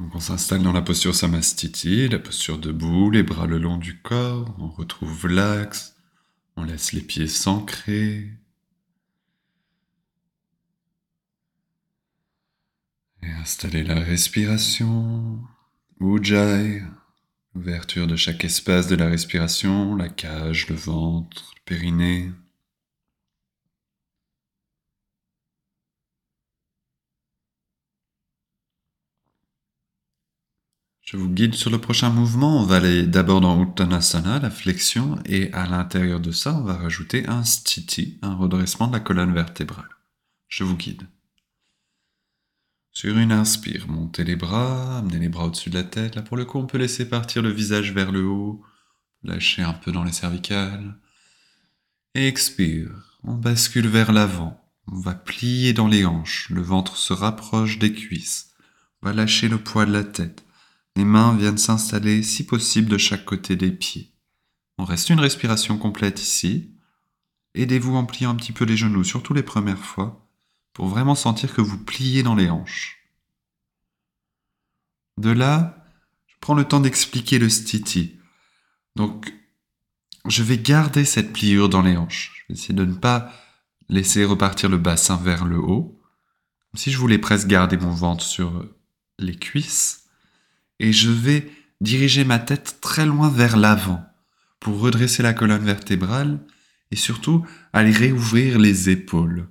Donc 0.00 0.16
on 0.16 0.20
s'installe 0.20 0.64
dans 0.64 0.72
la 0.72 0.82
posture 0.82 1.14
Samastiti, 1.14 2.08
la 2.08 2.18
posture 2.18 2.58
debout, 2.58 3.12
les 3.12 3.22
bras 3.22 3.46
le 3.46 3.58
long 3.58 3.76
du 3.76 4.00
corps, 4.02 4.52
on 4.58 4.68
retrouve 4.68 5.28
l'axe, 5.28 5.95
on 6.56 6.64
laisse 6.64 6.92
les 6.92 7.02
pieds 7.02 7.28
s'ancrer. 7.28 8.30
Et 13.22 13.30
installer 13.30 13.82
la 13.82 14.00
respiration. 14.00 15.40
Ujjayi. 16.00 16.82
Ouverture 17.54 18.06
de 18.06 18.16
chaque 18.16 18.44
espace 18.44 18.86
de 18.86 18.96
la 18.96 19.08
respiration, 19.08 19.96
la 19.96 20.08
cage, 20.08 20.68
le 20.68 20.74
ventre, 20.74 21.52
le 21.56 21.60
périnée. 21.64 22.30
Je 31.06 31.16
vous 31.16 31.28
guide 31.28 31.54
sur 31.54 31.70
le 31.70 31.80
prochain 31.80 32.10
mouvement. 32.10 32.60
On 32.60 32.64
va 32.64 32.76
aller 32.76 33.06
d'abord 33.06 33.40
dans 33.40 33.62
Uttanasana, 33.62 34.40
la 34.40 34.50
flexion, 34.50 35.20
et 35.24 35.52
à 35.52 35.68
l'intérieur 35.68 36.18
de 36.18 36.32
ça, 36.32 36.52
on 36.56 36.62
va 36.62 36.74
rajouter 36.74 37.28
un 37.28 37.44
sthiti, 37.44 38.18
un 38.22 38.34
redressement 38.34 38.88
de 38.88 38.94
la 38.94 38.98
colonne 38.98 39.32
vertébrale. 39.32 39.88
Je 40.48 40.64
vous 40.64 40.76
guide. 40.76 41.06
Sur 42.90 43.16
une 43.18 43.30
inspire, 43.30 43.86
montez 43.86 44.24
les 44.24 44.34
bras, 44.34 44.98
amenez 44.98 45.20
les 45.20 45.28
bras 45.28 45.44
au-dessus 45.44 45.70
de 45.70 45.76
la 45.76 45.84
tête. 45.84 46.16
Là, 46.16 46.22
pour 46.22 46.36
le 46.36 46.44
coup, 46.44 46.58
on 46.58 46.66
peut 46.66 46.78
laisser 46.78 47.08
partir 47.08 47.40
le 47.40 47.50
visage 47.50 47.92
vers 47.92 48.10
le 48.10 48.26
haut, 48.26 48.64
lâcher 49.22 49.62
un 49.62 49.74
peu 49.74 49.92
dans 49.92 50.02
les 50.02 50.10
cervicales. 50.10 50.98
Expire, 52.16 53.20
on 53.22 53.34
bascule 53.34 53.86
vers 53.86 54.10
l'avant. 54.10 54.60
On 54.88 54.98
va 54.98 55.14
plier 55.14 55.72
dans 55.72 55.86
les 55.86 56.04
hanches, 56.04 56.50
le 56.50 56.62
ventre 56.62 56.96
se 56.96 57.12
rapproche 57.12 57.78
des 57.78 57.92
cuisses. 57.92 58.54
On 59.02 59.06
va 59.06 59.12
lâcher 59.12 59.46
le 59.46 59.58
poids 59.58 59.86
de 59.86 59.92
la 59.92 60.02
tête. 60.02 60.45
Les 60.96 61.04
mains 61.04 61.36
viennent 61.36 61.58
s'installer 61.58 62.22
si 62.22 62.46
possible 62.46 62.88
de 62.88 62.96
chaque 62.96 63.26
côté 63.26 63.54
des 63.54 63.70
pieds. 63.70 64.14
On 64.78 64.84
reste 64.84 65.10
une 65.10 65.20
respiration 65.20 65.76
complète 65.76 66.22
ici. 66.22 66.74
Aidez-vous 67.54 67.94
en 67.94 68.06
pliant 68.06 68.30
un 68.30 68.34
petit 68.34 68.52
peu 68.52 68.64
les 68.64 68.78
genoux, 68.78 69.04
surtout 69.04 69.34
les 69.34 69.42
premières 69.42 69.84
fois, 69.84 70.26
pour 70.72 70.86
vraiment 70.86 71.14
sentir 71.14 71.54
que 71.54 71.60
vous 71.60 71.76
pliez 71.76 72.22
dans 72.22 72.34
les 72.34 72.48
hanches. 72.48 72.96
De 75.18 75.28
là, 75.28 75.86
je 76.26 76.34
prends 76.40 76.54
le 76.54 76.64
temps 76.64 76.80
d'expliquer 76.80 77.38
le 77.38 77.50
stiti. 77.50 78.18
Donc, 78.96 79.34
je 80.26 80.42
vais 80.42 80.58
garder 80.58 81.04
cette 81.04 81.34
pliure 81.34 81.68
dans 81.68 81.82
les 81.82 81.98
hanches. 81.98 82.32
Je 82.36 82.52
vais 82.54 82.58
essayer 82.58 82.74
de 82.74 82.86
ne 82.86 82.94
pas 82.94 83.30
laisser 83.90 84.24
repartir 84.24 84.70
le 84.70 84.78
bassin 84.78 85.16
vers 85.18 85.44
le 85.44 85.58
haut, 85.58 86.00
comme 86.70 86.78
si 86.78 86.90
je 86.90 86.98
voulais 86.98 87.18
presque 87.18 87.48
garder 87.48 87.76
mon 87.76 87.92
ventre 87.92 88.24
sur 88.24 88.64
les 89.18 89.36
cuisses 89.36 90.05
et 90.78 90.92
je 90.92 91.10
vais 91.10 91.50
diriger 91.80 92.24
ma 92.24 92.38
tête 92.38 92.78
très 92.80 93.06
loin 93.06 93.30
vers 93.30 93.56
l'avant 93.56 94.04
pour 94.60 94.80
redresser 94.80 95.22
la 95.22 95.34
colonne 95.34 95.64
vertébrale 95.64 96.40
et 96.90 96.96
surtout 96.96 97.46
aller 97.72 97.90
réouvrir 97.90 98.58
les 98.58 98.90
épaules. 98.90 99.48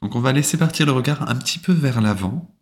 Donc 0.00 0.14
on 0.16 0.20
va 0.20 0.32
laisser 0.32 0.56
partir 0.56 0.86
le 0.86 0.92
regard 0.92 1.28
un 1.28 1.36
petit 1.36 1.58
peu 1.58 1.72
vers 1.72 2.00
l'avant. 2.00 2.56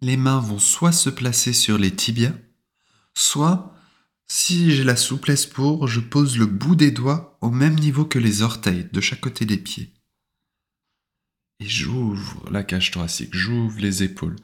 Les 0.00 0.16
mains 0.16 0.40
vont 0.40 0.58
soit 0.58 0.92
se 0.92 1.10
placer 1.10 1.52
sur 1.52 1.78
les 1.78 1.90
tibias, 1.90 2.34
soit, 3.14 3.74
si 4.26 4.72
j'ai 4.72 4.84
la 4.84 4.96
souplesse 4.96 5.46
pour, 5.46 5.88
je 5.88 6.00
pose 6.00 6.38
le 6.38 6.46
bout 6.46 6.74
des 6.74 6.90
doigts 6.90 7.38
au 7.40 7.50
même 7.50 7.74
niveau 7.74 8.04
que 8.04 8.18
les 8.18 8.42
orteils 8.42 8.88
de 8.92 9.00
chaque 9.00 9.20
côté 9.20 9.44
des 9.44 9.58
pieds. 9.58 9.92
Et 11.60 11.68
j'ouvre 11.68 12.48
la 12.50 12.64
cage 12.64 12.90
thoracique, 12.90 13.34
j'ouvre 13.34 13.78
les 13.78 14.02
épaules 14.02 14.36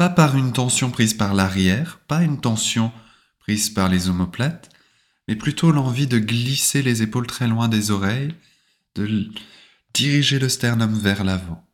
pas 0.00 0.08
par 0.08 0.34
une 0.34 0.54
tension 0.54 0.90
prise 0.90 1.12
par 1.12 1.34
l'arrière, 1.34 1.98
pas 2.08 2.22
une 2.22 2.40
tension 2.40 2.90
prise 3.38 3.68
par 3.68 3.90
les 3.90 4.08
omoplates, 4.08 4.70
mais 5.28 5.36
plutôt 5.36 5.72
l'envie 5.72 6.06
de 6.06 6.18
glisser 6.18 6.80
les 6.80 7.02
épaules 7.02 7.26
très 7.26 7.46
loin 7.46 7.68
des 7.68 7.90
oreilles, 7.90 8.34
de 8.94 9.28
diriger 9.92 10.38
le 10.38 10.48
sternum 10.48 10.98
vers 10.98 11.22
l'avant, 11.22 11.68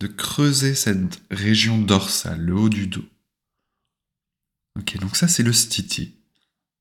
de 0.00 0.08
creuser 0.08 0.74
cette 0.74 1.22
région 1.30 1.78
dorsale, 1.78 2.40
le 2.40 2.56
haut 2.56 2.68
du 2.68 2.88
dos. 2.88 3.08
Ok, 4.76 4.98
donc 4.98 5.14
ça 5.14 5.28
c'est 5.28 5.44
le 5.44 5.52
stiti. 5.52 6.16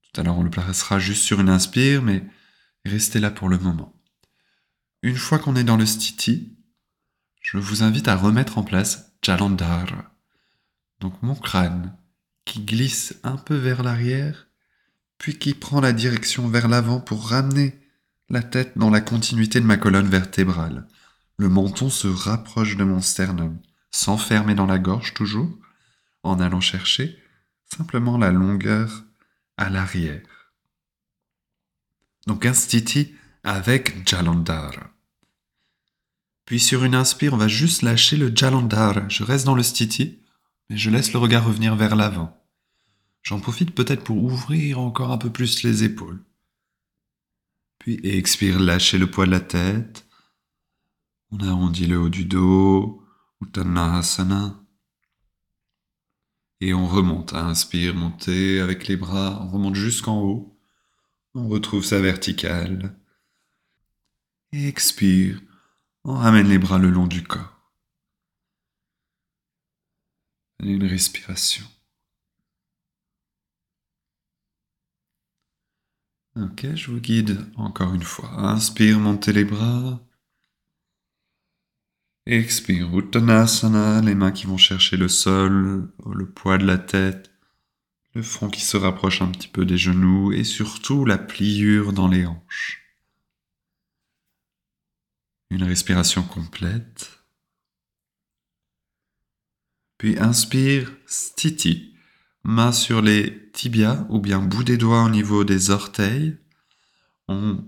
Tout 0.02 0.20
à 0.20 0.24
l'heure 0.24 0.40
on 0.40 0.44
le 0.44 0.50
placera 0.50 0.98
juste 0.98 1.22
sur 1.22 1.42
une 1.42 1.50
inspire, 1.50 2.02
mais 2.02 2.26
restez 2.86 3.20
là 3.20 3.30
pour 3.30 3.50
le 3.50 3.60
moment. 3.60 3.94
Une 5.04 5.18
fois 5.18 5.38
qu'on 5.38 5.56
est 5.56 5.64
dans 5.64 5.78
le 5.78 5.86
stiti, 5.86 6.58
je 7.40 7.60
vous 7.60 7.84
invite 7.84 8.08
à 8.08 8.16
remettre 8.16 8.58
en 8.58 8.64
place 8.64 9.14
Jalandhara 9.22 10.12
donc 11.02 11.22
mon 11.22 11.36
crâne, 11.36 11.98
qui 12.46 12.62
glisse 12.62 13.16
un 13.24 13.36
peu 13.36 13.56
vers 13.56 13.84
l'arrière, 13.84 14.48
puis 15.18 15.38
qui 15.38 15.54
prend 15.54 15.82
la 15.82 15.94
direction 15.94 16.48
vers 16.48 16.68
l'avant 16.68 17.00
pour 17.00 17.30
ramener 17.30 17.80
la 18.30 18.42
tête 18.42 18.78
dans 18.78 18.90
la 18.90 19.02
continuité 19.02 19.60
de 19.60 19.66
ma 19.66 19.78
colonne 19.78 20.08
vertébrale. 20.08 20.88
Le 21.38 21.50
menton 21.50 21.90
se 21.90 22.08
rapproche 22.08 22.78
de 22.78 22.84
mon 22.84 23.02
sternum, 23.02 23.60
s'enfermer 23.90 24.56
dans 24.56 24.66
la 24.68 24.80
gorge 24.80 25.14
toujours, 25.14 25.52
en 26.24 26.40
allant 26.40 26.62
chercher 26.62 27.18
simplement 27.76 28.18
la 28.18 28.32
longueur 28.32 29.04
à 29.58 29.70
l'arrière. 29.70 30.22
Donc 32.28 32.46
un 32.46 32.54
stiti 32.54 33.14
avec 33.44 34.08
Jalandhara. 34.08 34.92
Puis 36.46 36.60
sur 36.60 36.84
une 36.84 36.96
inspire, 36.96 37.34
on 37.34 37.38
va 37.38 37.48
juste 37.48 37.82
lâcher 37.82 38.18
le 38.18 38.32
Jalandhara. 38.36 39.08
Je 39.10 39.24
reste 39.24 39.46
dans 39.46 39.56
le 39.56 39.64
stiti, 39.64 40.21
mais 40.72 40.78
je 40.78 40.90
laisse 40.90 41.12
le 41.12 41.20
regard 41.20 41.46
revenir 41.46 41.76
vers 41.76 41.98
l'avant. 41.98 42.42
J'en 43.24 43.42
profite 43.42 43.76
peut-être 43.76 44.06
pour 44.06 44.24
ouvrir 44.24 44.80
encore 44.80 45.12
un 45.12 45.18
peu 45.18 45.30
plus 45.30 45.64
les 45.64 45.84
épaules. 45.84 46.24
Puis 47.78 48.00
expire, 48.04 48.58
lâchez 48.58 48.98
le 48.98 49.12
poids 49.12 49.26
de 49.26 49.32
la 49.32 49.42
tête. 49.42 50.08
On 51.30 51.40
arrondit 51.42 51.88
le 51.88 52.00
haut 52.00 52.08
du 52.08 52.24
dos, 52.24 53.04
Uttanasana. 53.42 54.64
Et 56.62 56.74
on 56.74 56.88
remonte. 56.88 57.34
Inspire, 57.34 57.94
montez 57.94 58.62
avec 58.62 58.88
les 58.88 58.96
bras, 58.96 59.42
on 59.42 59.50
remonte 59.50 59.76
jusqu'en 59.76 60.22
haut. 60.22 60.58
On 61.34 61.50
retrouve 61.50 61.84
sa 61.84 62.00
verticale. 62.00 62.98
expire, 64.54 65.42
on 66.06 66.14
ramène 66.14 66.48
les 66.48 66.60
bras 66.60 66.80
le 66.80 66.92
long 66.92 67.08
du 67.08 67.24
corps. 67.24 67.51
Une 70.62 70.86
respiration. 70.86 71.66
Ok, 76.36 76.66
je 76.76 76.92
vous 76.92 77.00
guide 77.00 77.46
encore 77.58 77.94
une 77.96 78.04
fois. 78.04 78.30
Inspire, 78.30 79.00
montez 79.00 79.34
les 79.34 79.44
bras. 79.44 80.00
Expire, 82.28 82.96
Uttanasana, 82.96 84.02
les 84.02 84.14
mains 84.14 84.32
qui 84.32 84.46
vont 84.46 84.58
chercher 84.58 84.98
le 84.98 85.08
sol, 85.08 85.92
le 86.06 86.30
poids 86.30 86.60
de 86.60 86.66
la 86.66 86.78
tête, 86.78 87.32
le 88.14 88.22
front 88.22 88.50
qui 88.50 88.62
se 88.62 88.78
rapproche 88.78 89.24
un 89.24 89.32
petit 89.32 89.48
peu 89.48 89.66
des 89.66 89.78
genoux 89.78 90.32
et 90.32 90.44
surtout 90.44 91.06
la 91.06 91.18
pliure 91.18 91.92
dans 91.92 92.08
les 92.08 92.28
hanches. 92.28 92.84
Une 95.50 95.64
respiration 95.64 96.22
complète. 96.22 97.21
Puis 100.02 100.18
inspire, 100.18 100.92
stiti, 101.06 101.94
main 102.44 102.72
sur 102.72 103.04
les 103.04 103.52
tibias 103.52 104.08
ou 104.10 104.20
bien 104.20 104.40
bout 104.40 104.64
des 104.64 104.78
doigts 104.78 105.04
au 105.04 105.12
niveau 105.12 105.44
des 105.44 105.70
orteils. 105.70 106.40
On 107.28 107.64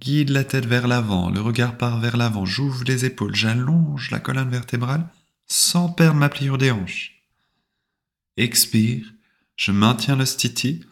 Guide 0.00 0.30
la 0.30 0.44
tête 0.44 0.64
vers 0.64 0.88
l'avant, 0.88 1.28
le 1.28 1.42
regard 1.42 1.76
part 1.76 2.00
vers 2.00 2.16
l'avant, 2.16 2.46
j'ouvre 2.46 2.84
les 2.84 3.04
épaules, 3.04 3.34
j'allonge 3.34 4.10
la 4.10 4.18
colonne 4.18 4.48
vertébrale 4.48 5.10
sans 5.46 5.90
perdre 5.90 6.18
ma 6.18 6.30
pliure 6.30 6.56
des 6.56 6.70
hanches. 6.70 7.22
Expire, 8.38 9.04
je 9.54 9.70
maintiens 9.70 10.16
le 10.16 10.24
stiti 10.24 10.86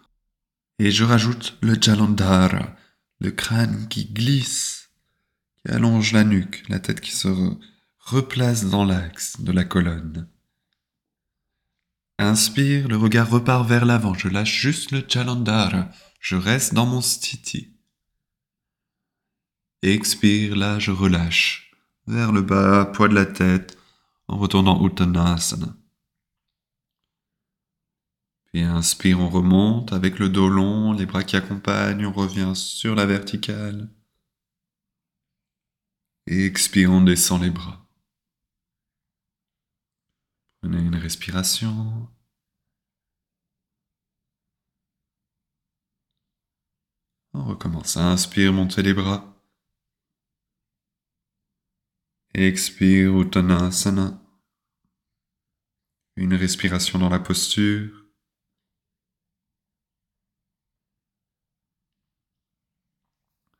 et 0.78 0.90
je 0.90 1.04
rajoute 1.04 1.56
le 1.62 1.74
jalandhara, 1.80 2.76
le 3.18 3.30
crâne 3.30 3.88
qui 3.88 4.12
glisse, 4.12 4.90
qui 5.64 5.72
allonge 5.72 6.12
la 6.12 6.24
nuque, 6.24 6.64
la 6.68 6.80
tête 6.80 7.00
qui 7.00 7.12
se 7.12 7.28
replace 7.98 8.66
dans 8.66 8.84
l'axe 8.84 9.40
de 9.40 9.52
la 9.52 9.64
colonne. 9.64 10.28
Inspire, 12.22 12.86
le 12.86 12.96
regard 12.96 13.28
repart 13.28 13.68
vers 13.68 13.84
l'avant, 13.84 14.14
je 14.14 14.28
lâche 14.28 14.60
juste 14.60 14.92
le 14.92 15.04
jalandhara, 15.06 15.90
je 16.20 16.36
reste 16.36 16.72
dans 16.72 16.86
mon 16.86 17.00
stiti. 17.00 17.76
Expire, 19.82 20.54
là 20.54 20.78
je 20.78 20.92
relâche, 20.92 21.72
vers 22.06 22.30
le 22.30 22.42
bas, 22.42 22.84
poids 22.86 23.08
de 23.08 23.16
la 23.16 23.26
tête, 23.26 23.76
en 24.28 24.38
retournant 24.38 24.86
Uttanasana. 24.86 25.74
Puis 28.52 28.62
inspire, 28.62 29.18
on 29.18 29.28
remonte 29.28 29.92
avec 29.92 30.20
le 30.20 30.28
dos 30.28 30.48
long, 30.48 30.92
les 30.92 31.06
bras 31.06 31.24
qui 31.24 31.34
accompagnent, 31.34 32.06
on 32.06 32.12
revient 32.12 32.52
sur 32.54 32.94
la 32.94 33.04
verticale. 33.04 33.90
Expire, 36.28 36.92
on 36.92 37.00
descend 37.00 37.42
les 37.42 37.50
bras. 37.50 37.81
Prenez 40.62 40.78
une 40.78 40.94
respiration. 40.94 42.08
On 47.34 47.44
recommence. 47.44 47.96
Inspire, 47.96 48.52
montez 48.52 48.82
les 48.82 48.94
bras. 48.94 49.36
Expire 52.34 53.20
Uttanasana. 53.20 54.22
Une 56.14 56.34
respiration 56.34 57.00
dans 57.00 57.08
la 57.08 57.18
posture. 57.18 58.06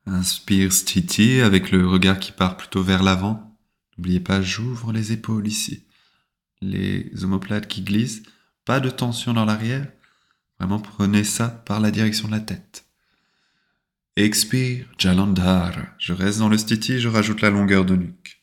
Inspire 0.07 0.73
Stiti 0.73 1.41
avec 1.41 1.73
le 1.73 1.85
regard 1.85 2.21
qui 2.21 2.31
part 2.31 2.57
plutôt 2.57 2.85
vers 2.85 3.03
l'avant. 3.03 3.59
N'oubliez 3.97 4.21
pas, 4.21 4.41
j'ouvre 4.41 4.93
les 4.93 5.11
épaules 5.11 5.49
ici. 5.49 5.89
Les 6.63 7.11
omoplates 7.25 7.69
qui 7.69 7.83
glissent. 7.83 8.23
Pas 8.65 8.81
de 8.81 8.89
tension 8.89 9.35
dans 9.35 9.45
l'arrière. 9.45 9.87
Vraiment 10.59 10.81
prenez 10.81 11.25
ça 11.25 11.49
par 11.49 11.81
la 11.81 11.91
direction 11.91 12.29
de 12.29 12.33
la 12.33 12.41
tête. 12.41 12.87
Expire 14.17 14.87
Jalandhara. 14.97 15.87
Je 15.99 16.13
reste 16.13 16.39
dans 16.39 16.49
le 16.49 16.59
Stiti, 16.59 17.01
je 17.01 17.09
rajoute 17.09 17.41
la 17.41 17.51
longueur 17.51 17.85
de 17.85 17.97
nuque. 17.97 18.43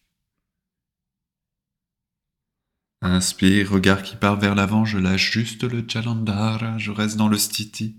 Inspire, 3.01 3.71
regard 3.71 4.03
qui 4.03 4.17
part 4.17 4.37
vers 4.37 4.55
l'avant, 4.55 4.83
je 4.83 4.97
lâche 4.97 5.31
juste 5.31 5.63
le 5.63 5.85
Jalandhara, 5.87 6.77
je 6.77 6.91
reste 6.91 7.15
dans 7.15 7.29
le 7.29 7.37
Stiti. 7.37 7.95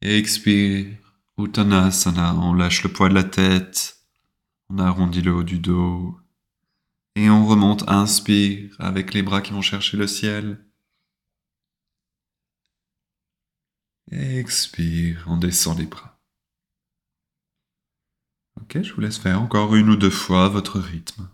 Expire, 0.00 0.96
Uttanasana, 1.36 2.34
on 2.36 2.54
lâche 2.54 2.82
le 2.82 2.92
poids 2.92 3.10
de 3.10 3.14
la 3.14 3.24
tête, 3.24 3.98
on 4.70 4.78
arrondit 4.78 5.20
le 5.20 5.34
haut 5.34 5.42
du 5.42 5.58
dos, 5.58 6.18
et 7.14 7.30
on 7.30 7.46
remonte, 7.46 7.88
inspire, 7.88 8.74
avec 8.78 9.14
les 9.14 9.22
bras 9.22 9.42
qui 9.42 9.52
vont 9.52 9.62
chercher 9.62 9.96
le 9.96 10.06
ciel. 10.06 10.64
Expire, 14.10 15.24
on 15.26 15.36
descend 15.36 15.78
les 15.78 15.86
bras. 15.86 16.20
Ok, 18.60 18.82
je 18.82 18.92
vous 18.92 19.00
laisse 19.00 19.18
faire 19.18 19.40
encore 19.40 19.74
une 19.74 19.90
ou 19.90 19.96
deux 19.96 20.10
fois 20.10 20.48
votre 20.48 20.78
rythme. 20.78 21.28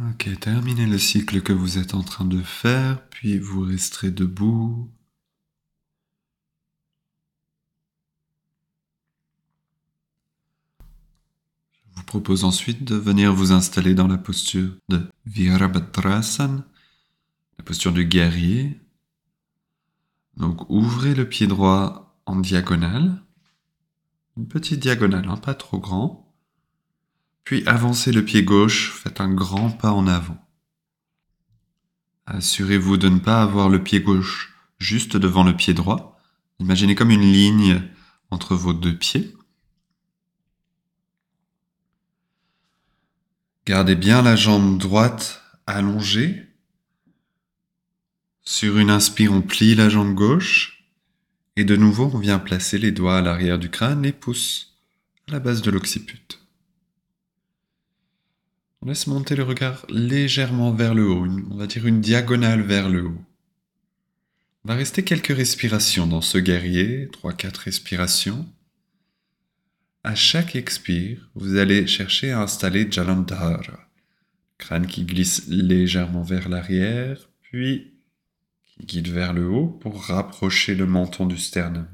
Ok, 0.00 0.28
terminez 0.40 0.86
le 0.86 0.98
cycle 0.98 1.40
que 1.40 1.52
vous 1.52 1.78
êtes 1.78 1.94
en 1.94 2.02
train 2.02 2.24
de 2.24 2.42
faire, 2.42 3.08
puis 3.10 3.38
vous 3.38 3.60
resterez 3.60 4.10
debout. 4.10 4.90
Je 11.72 11.80
vous 11.94 12.02
propose 12.02 12.42
ensuite 12.42 12.82
de 12.82 12.96
venir 12.96 13.32
vous 13.32 13.52
installer 13.52 13.94
dans 13.94 14.08
la 14.08 14.18
posture 14.18 14.72
de 14.88 15.08
Virabhadrasana, 15.26 16.66
La 17.58 17.64
posture 17.64 17.92
du 17.92 18.04
guerrier. 18.04 18.80
Donc 20.36 20.68
ouvrez 20.70 21.14
le 21.14 21.28
pied 21.28 21.46
droit 21.46 22.18
en 22.26 22.40
diagonale. 22.40 23.22
Une 24.36 24.48
petite 24.48 24.80
diagonale, 24.80 25.28
hein, 25.28 25.36
pas 25.36 25.54
trop 25.54 25.78
grand. 25.78 26.23
Puis 27.44 27.62
avancez 27.66 28.10
le 28.10 28.24
pied 28.24 28.42
gauche, 28.42 28.90
faites 28.92 29.20
un 29.20 29.32
grand 29.32 29.70
pas 29.70 29.92
en 29.92 30.06
avant. 30.06 30.38
Assurez-vous 32.26 32.96
de 32.96 33.08
ne 33.08 33.18
pas 33.18 33.42
avoir 33.42 33.68
le 33.68 33.82
pied 33.82 34.00
gauche 34.00 34.54
juste 34.78 35.16
devant 35.16 35.44
le 35.44 35.54
pied 35.54 35.74
droit. 35.74 36.18
Imaginez 36.58 36.94
comme 36.94 37.10
une 37.10 37.32
ligne 37.32 37.82
entre 38.30 38.54
vos 38.54 38.72
deux 38.72 38.96
pieds. 38.96 39.34
Gardez 43.66 43.94
bien 43.94 44.22
la 44.22 44.36
jambe 44.36 44.78
droite 44.78 45.42
allongée. 45.66 46.46
Sur 48.42 48.78
une 48.78 48.90
inspire, 48.90 49.32
on 49.32 49.42
plie 49.42 49.74
la 49.74 49.88
jambe 49.88 50.14
gauche. 50.14 50.84
Et 51.56 51.64
de 51.64 51.76
nouveau, 51.76 52.10
on 52.12 52.18
vient 52.18 52.38
placer 52.38 52.78
les 52.78 52.92
doigts 52.92 53.18
à 53.18 53.22
l'arrière 53.22 53.58
du 53.58 53.70
crâne, 53.70 54.02
les 54.02 54.12
pouces 54.12 54.76
à 55.28 55.32
la 55.32 55.40
base 55.40 55.62
de 55.62 55.70
l'occiput. 55.70 56.43
On 58.84 58.88
laisse 58.88 59.06
monter 59.06 59.34
le 59.34 59.44
regard 59.44 59.86
légèrement 59.88 60.70
vers 60.70 60.94
le 60.94 61.08
haut, 61.08 61.26
on 61.50 61.56
va 61.56 61.66
dire 61.66 61.86
une 61.86 62.02
diagonale 62.02 62.60
vers 62.60 62.90
le 62.90 63.06
haut. 63.06 63.24
On 64.62 64.68
va 64.68 64.74
rester 64.74 65.02
quelques 65.02 65.34
respirations 65.34 66.06
dans 66.06 66.20
ce 66.20 66.36
guerrier, 66.36 67.06
3-4 67.06 67.56
respirations. 67.60 68.46
À 70.02 70.14
chaque 70.14 70.54
expire, 70.54 71.30
vous 71.34 71.56
allez 71.56 71.86
chercher 71.86 72.32
à 72.32 72.42
installer 72.42 72.86
Jalandhara, 72.90 73.62
crâne 74.58 74.86
qui 74.86 75.06
glisse 75.06 75.48
légèrement 75.48 76.22
vers 76.22 76.50
l'arrière, 76.50 77.30
puis 77.40 77.94
qui 78.64 78.84
guide 78.84 79.08
vers 79.08 79.32
le 79.32 79.48
haut 79.48 79.68
pour 79.68 80.04
rapprocher 80.04 80.74
le 80.74 80.84
menton 80.84 81.24
du 81.24 81.38
sternum. 81.38 81.88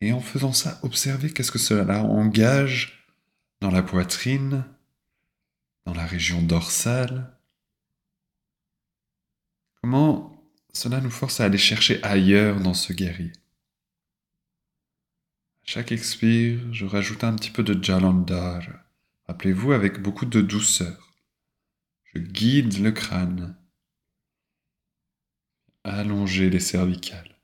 Et 0.00 0.14
en 0.14 0.20
faisant 0.20 0.54
ça, 0.54 0.80
observez 0.82 1.30
qu'est-ce 1.30 1.52
que 1.52 1.58
cela 1.58 2.02
engage 2.02 3.06
dans 3.60 3.70
la 3.70 3.82
poitrine, 3.82 4.64
dans 5.84 5.94
la 5.94 6.06
région 6.06 6.42
dorsale. 6.42 7.38
Comment 9.80 10.32
cela 10.72 11.00
nous 11.00 11.10
force 11.10 11.40
à 11.40 11.44
aller 11.44 11.58
chercher 11.58 12.02
ailleurs 12.02 12.60
dans 12.60 12.74
ce 12.74 12.92
guerrier? 12.92 13.32
À 15.62 15.66
chaque 15.66 15.92
expire, 15.92 16.72
je 16.72 16.86
rajoute 16.86 17.24
un 17.24 17.34
petit 17.34 17.50
peu 17.50 17.62
de 17.62 17.82
Jalandhar. 17.82 18.62
Rappelez-vous 19.26 19.72
avec 19.72 20.00
beaucoup 20.00 20.26
de 20.26 20.40
douceur. 20.40 21.16
Je 22.04 22.18
guide 22.18 22.78
le 22.82 22.92
crâne. 22.92 23.56
Allongez 25.84 26.50
les 26.50 26.60
cervicales. 26.60 27.38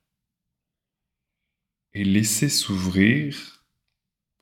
Et 1.93 2.05
laissez 2.05 2.49
s'ouvrir 2.49 3.65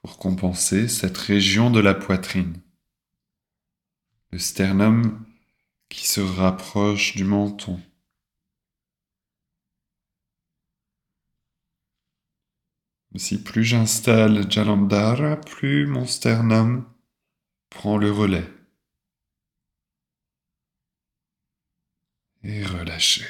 pour 0.02 0.18
compenser 0.18 0.88
cette 0.88 1.16
région 1.16 1.70
de 1.70 1.80
la 1.80 1.94
poitrine. 1.94 2.60
Le 4.32 4.38
sternum 4.38 5.24
qui 5.88 6.06
se 6.06 6.20
rapproche 6.20 7.14
du 7.16 7.24
menton. 7.24 7.80
Si 13.16 13.42
plus 13.42 13.64
j'installe 13.64 14.50
Jalandhara, 14.50 15.36
plus 15.36 15.86
mon 15.86 16.06
sternum 16.06 16.84
prend 17.70 17.96
le 17.96 18.12
relais. 18.12 18.52
Et 22.42 22.64
relâchez. 22.64 23.24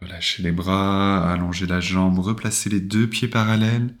Relâchez 0.00 0.42
les 0.42 0.52
bras, 0.52 1.30
allongez 1.30 1.66
la 1.66 1.80
jambe, 1.80 2.18
replacez 2.18 2.70
les 2.70 2.80
deux 2.80 3.08
pieds 3.08 3.28
parallèles 3.28 3.96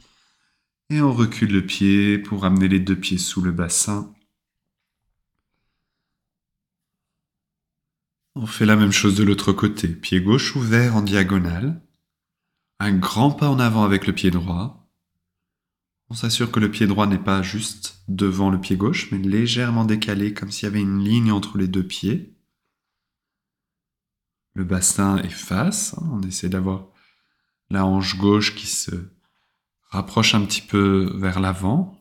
et 0.88 1.00
on 1.00 1.12
recule 1.12 1.52
le 1.52 1.64
pied 1.64 2.18
pour 2.18 2.44
amener 2.44 2.68
les 2.68 2.80
deux 2.80 2.98
pieds 2.98 3.18
sous 3.18 3.42
le 3.42 3.52
bassin. 3.52 4.12
On 8.36 8.46
fait 8.46 8.66
la 8.66 8.76
même 8.76 8.92
chose 8.92 9.16
de 9.16 9.24
l'autre 9.24 9.52
côté. 9.52 9.88
Pied 9.88 10.20
gauche 10.20 10.54
ouvert 10.54 10.96
en 10.96 11.02
diagonale. 11.02 11.82
Un 12.78 12.92
grand 12.92 13.32
pas 13.32 13.48
en 13.48 13.58
avant 13.58 13.82
avec 13.82 14.06
le 14.06 14.12
pied 14.12 14.30
droit. 14.30 14.88
On 16.08 16.14
s'assure 16.14 16.50
que 16.50 16.60
le 16.60 16.70
pied 16.70 16.86
droit 16.86 17.06
n'est 17.06 17.18
pas 17.18 17.42
juste 17.42 18.02
devant 18.08 18.50
le 18.50 18.60
pied 18.60 18.76
gauche, 18.76 19.10
mais 19.12 19.18
légèrement 19.18 19.84
décalé, 19.84 20.34
comme 20.34 20.50
s'il 20.50 20.64
y 20.64 20.66
avait 20.66 20.80
une 20.80 21.04
ligne 21.04 21.30
entre 21.30 21.58
les 21.58 21.68
deux 21.68 21.86
pieds. 21.86 22.36
Le 24.54 24.64
bassin 24.64 25.18
est 25.18 25.28
face, 25.28 25.94
hein, 25.94 26.08
on 26.12 26.22
essaie 26.22 26.48
d'avoir 26.48 26.88
la 27.68 27.86
hanche 27.86 28.16
gauche 28.16 28.56
qui 28.56 28.66
se 28.66 28.90
rapproche 29.90 30.34
un 30.34 30.44
petit 30.44 30.62
peu 30.62 31.12
vers 31.16 31.38
l'avant. 31.38 31.96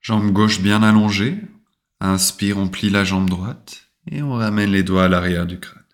Jambe 0.00 0.32
gauche 0.32 0.60
bien 0.60 0.82
allongée. 0.82 1.38
Inspire, 2.00 2.56
on 2.56 2.68
plie 2.68 2.88
la 2.90 3.04
jambe 3.04 3.28
droite 3.28 3.90
et 4.10 4.22
on 4.22 4.32
ramène 4.32 4.72
les 4.72 4.82
doigts 4.82 5.04
à 5.04 5.08
l'arrière 5.08 5.46
du 5.46 5.60
crâne. 5.60 5.84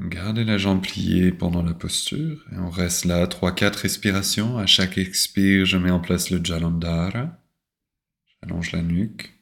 Gardez 0.00 0.44
la 0.44 0.58
jambe 0.58 0.82
pliée 0.82 1.32
pendant 1.32 1.62
la 1.62 1.74
posture 1.74 2.44
et 2.52 2.58
on 2.58 2.70
reste 2.70 3.04
là 3.04 3.26
3-4 3.26 3.80
respirations. 3.80 4.58
À 4.58 4.66
chaque 4.66 4.96
expire, 4.98 5.64
je 5.64 5.76
mets 5.76 5.90
en 5.90 6.00
place 6.00 6.30
le 6.30 6.44
Jalandhara. 6.44 7.40
J'allonge 8.26 8.72
la 8.72 8.82
nuque. 8.82 9.40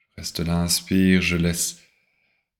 Je 0.00 0.06
reste 0.16 0.40
là, 0.40 0.60
inspire, 0.60 1.22
je 1.22 1.36
laisse 1.36 1.80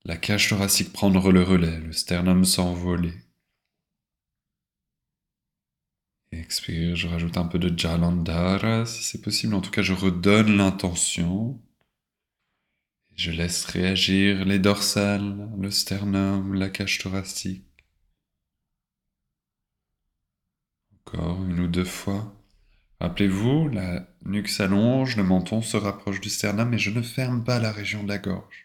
la 0.05 0.16
cage 0.16 0.48
thoracique 0.48 0.92
prendre 0.92 1.33
le 1.33 1.42
relais, 1.42 1.81
le 1.81 1.92
sternum 1.92 2.44
s'envoler. 2.44 3.22
Expire, 6.33 6.97
je 6.97 7.09
rajoute 7.09 7.37
un 7.37 7.45
peu 7.45 7.59
de 7.59 7.79
Jalandhara 7.79 8.87
si 8.87 9.03
c'est 9.03 9.21
possible. 9.21 9.55
En 9.55 9.61
tout 9.61 9.71
cas, 9.71 9.83
je 9.83 9.92
redonne 9.92 10.57
l'intention. 10.57 11.61
Je 13.14 13.31
laisse 13.31 13.64
réagir 13.66 14.45
les 14.47 14.59
dorsales, 14.59 15.49
le 15.59 15.71
sternum, 15.71 16.55
la 16.55 16.71
cage 16.71 16.99
thoracique. 16.99 17.66
Encore 21.07 21.45
une 21.45 21.61
ou 21.61 21.68
deux 21.68 21.85
fois. 21.85 22.35
Rappelez-vous, 23.01 23.68
la 23.68 24.09
nuque 24.25 24.49
s'allonge, 24.49 25.16
le 25.16 25.25
menton 25.25 25.61
se 25.61 25.77
rapproche 25.77 26.21
du 26.21 26.31
sternum 26.31 26.73
et 26.73 26.79
je 26.79 26.90
ne 26.90 27.03
ferme 27.03 27.45
pas 27.45 27.59
la 27.59 27.73
région 27.73 28.05
de 28.05 28.09
la 28.09 28.18
gorge. 28.18 28.62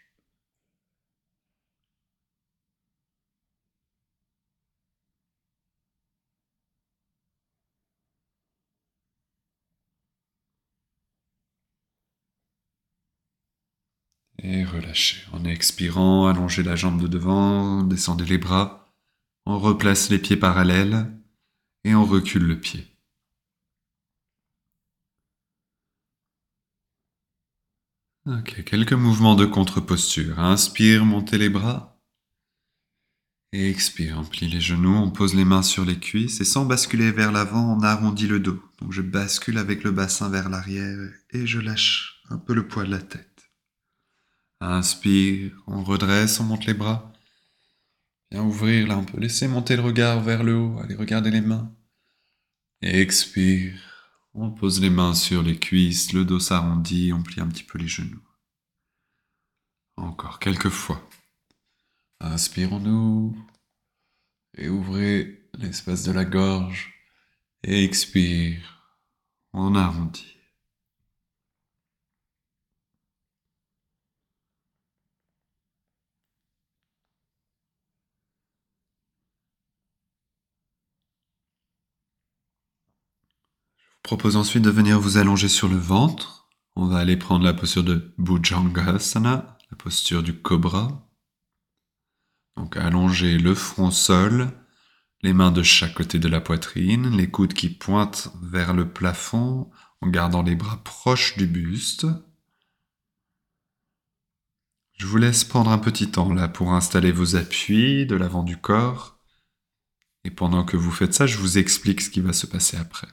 Et 14.42 14.64
relâchez. 14.64 15.18
En 15.32 15.44
expirant, 15.44 16.26
allongez 16.26 16.62
la 16.62 16.76
jambe 16.76 17.02
de 17.02 17.08
devant, 17.08 17.82
descendez 17.82 18.24
les 18.24 18.38
bras. 18.38 18.94
On 19.46 19.58
replace 19.58 20.10
les 20.10 20.18
pieds 20.18 20.36
parallèles 20.36 21.10
et 21.84 21.94
on 21.94 22.04
recule 22.04 22.44
le 22.44 22.60
pied. 22.60 22.86
Ok, 28.26 28.62
quelques 28.64 28.92
mouvements 28.92 29.34
de 29.36 29.46
contre-posture. 29.46 30.38
Inspire, 30.38 31.04
montez 31.04 31.38
les 31.38 31.48
bras. 31.48 31.98
Et 33.52 33.70
expire, 33.70 34.18
on 34.18 34.24
plie 34.24 34.48
les 34.48 34.60
genoux, 34.60 34.94
on 34.94 35.10
pose 35.10 35.34
les 35.34 35.46
mains 35.46 35.62
sur 35.62 35.86
les 35.86 35.98
cuisses 35.98 36.40
et 36.42 36.44
sans 36.44 36.66
basculer 36.66 37.10
vers 37.10 37.32
l'avant, 37.32 37.78
on 37.78 37.80
arrondit 37.80 38.26
le 38.26 38.40
dos. 38.40 38.62
Donc 38.80 38.92
je 38.92 39.00
bascule 39.00 39.56
avec 39.56 39.82
le 39.82 39.90
bassin 39.92 40.28
vers 40.28 40.50
l'arrière 40.50 40.98
et 41.30 41.46
je 41.46 41.58
lâche 41.58 42.22
un 42.28 42.36
peu 42.36 42.52
le 42.52 42.68
poids 42.68 42.84
de 42.84 42.90
la 42.90 43.00
tête. 43.00 43.27
Inspire, 44.60 45.52
on 45.66 45.84
redresse, 45.84 46.40
on 46.40 46.44
monte 46.44 46.66
les 46.66 46.74
bras. 46.74 47.12
Viens 48.30 48.42
ouvrir 48.42 48.88
là, 48.88 48.98
on 48.98 49.04
peut 49.04 49.20
laisser 49.20 49.48
monter 49.48 49.76
le 49.76 49.82
regard 49.82 50.20
vers 50.20 50.42
le 50.42 50.54
haut, 50.54 50.78
allez 50.80 50.94
regarder 50.94 51.30
les 51.30 51.40
mains. 51.40 51.72
expire, 52.82 53.80
on 54.34 54.50
pose 54.50 54.80
les 54.80 54.90
mains 54.90 55.14
sur 55.14 55.42
les 55.42 55.58
cuisses, 55.58 56.12
le 56.12 56.24
dos 56.24 56.40
s'arrondit, 56.40 57.12
on 57.12 57.22
plie 57.22 57.40
un 57.40 57.48
petit 57.48 57.64
peu 57.64 57.78
les 57.78 57.88
genoux. 57.88 58.22
Encore 59.96 60.38
quelques 60.38 60.68
fois. 60.68 61.08
Inspirons-nous 62.20 63.36
et 64.56 64.68
ouvrez 64.68 65.48
l'espace 65.54 66.02
de 66.04 66.12
la 66.12 66.24
gorge. 66.24 66.94
Et 67.64 67.84
expire, 67.84 68.84
on 69.52 69.74
arrondit. 69.74 70.37
Propose 84.08 84.36
ensuite 84.36 84.64
de 84.64 84.70
venir 84.70 84.98
vous 84.98 85.18
allonger 85.18 85.48
sur 85.48 85.68
le 85.68 85.76
ventre 85.76 86.48
On 86.76 86.86
va 86.86 86.96
aller 86.96 87.18
prendre 87.18 87.44
la 87.44 87.52
posture 87.52 87.84
de 87.84 88.14
Bhujangasana, 88.16 89.58
la 89.70 89.76
posture 89.76 90.22
du 90.22 90.32
cobra. 90.32 91.06
Donc 92.56 92.78
allonger 92.78 93.36
le 93.36 93.54
front 93.54 93.90
sol, 93.90 94.50
les 95.20 95.34
mains 95.34 95.50
de 95.50 95.62
chaque 95.62 95.92
côté 95.92 96.18
de 96.18 96.26
la 96.26 96.40
poitrine, 96.40 97.14
les 97.14 97.30
coudes 97.30 97.52
qui 97.52 97.68
pointent 97.68 98.32
vers 98.40 98.72
le 98.72 98.90
plafond 98.90 99.70
en 100.00 100.08
gardant 100.08 100.42
les 100.42 100.56
bras 100.56 100.82
proches 100.82 101.36
du 101.36 101.46
buste. 101.46 102.06
Je 104.96 105.04
vous 105.04 105.18
laisse 105.18 105.44
prendre 105.44 105.70
un 105.70 105.78
petit 105.78 106.10
temps 106.10 106.32
là 106.32 106.48
pour 106.48 106.72
installer 106.72 107.12
vos 107.12 107.36
appuis 107.36 108.06
de 108.06 108.16
l'avant 108.16 108.42
du 108.42 108.56
corps. 108.56 109.20
Et 110.24 110.30
pendant 110.30 110.64
que 110.64 110.78
vous 110.78 110.92
faites 110.92 111.12
ça, 111.12 111.26
je 111.26 111.36
vous 111.36 111.58
explique 111.58 112.00
ce 112.00 112.08
qui 112.08 112.22
va 112.22 112.32
se 112.32 112.46
passer 112.46 112.78
après. 112.78 113.08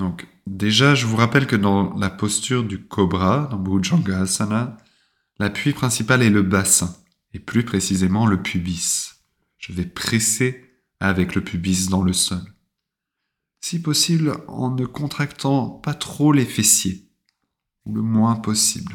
Donc 0.00 0.26
déjà, 0.46 0.94
je 0.94 1.04
vous 1.04 1.16
rappelle 1.16 1.46
que 1.46 1.56
dans 1.56 1.94
la 1.94 2.08
posture 2.08 2.64
du 2.64 2.82
cobra, 2.82 3.48
dans 3.50 3.58
Bhujangasana, 3.58 4.78
l'appui 5.38 5.74
principal 5.74 6.22
est 6.22 6.30
le 6.30 6.40
bassin, 6.40 6.96
et 7.34 7.38
plus 7.38 7.64
précisément 7.64 8.26
le 8.26 8.42
pubis. 8.42 9.10
Je 9.58 9.74
vais 9.74 9.84
presser 9.84 10.64
avec 11.00 11.34
le 11.34 11.44
pubis 11.44 11.90
dans 11.90 12.02
le 12.02 12.14
sol. 12.14 12.40
Si 13.60 13.82
possible, 13.82 14.32
en 14.48 14.70
ne 14.70 14.86
contractant 14.86 15.68
pas 15.68 15.92
trop 15.92 16.32
les 16.32 16.46
fessiers, 16.46 17.10
ou 17.84 17.94
le 17.94 18.00
moins 18.00 18.36
possible. 18.36 18.94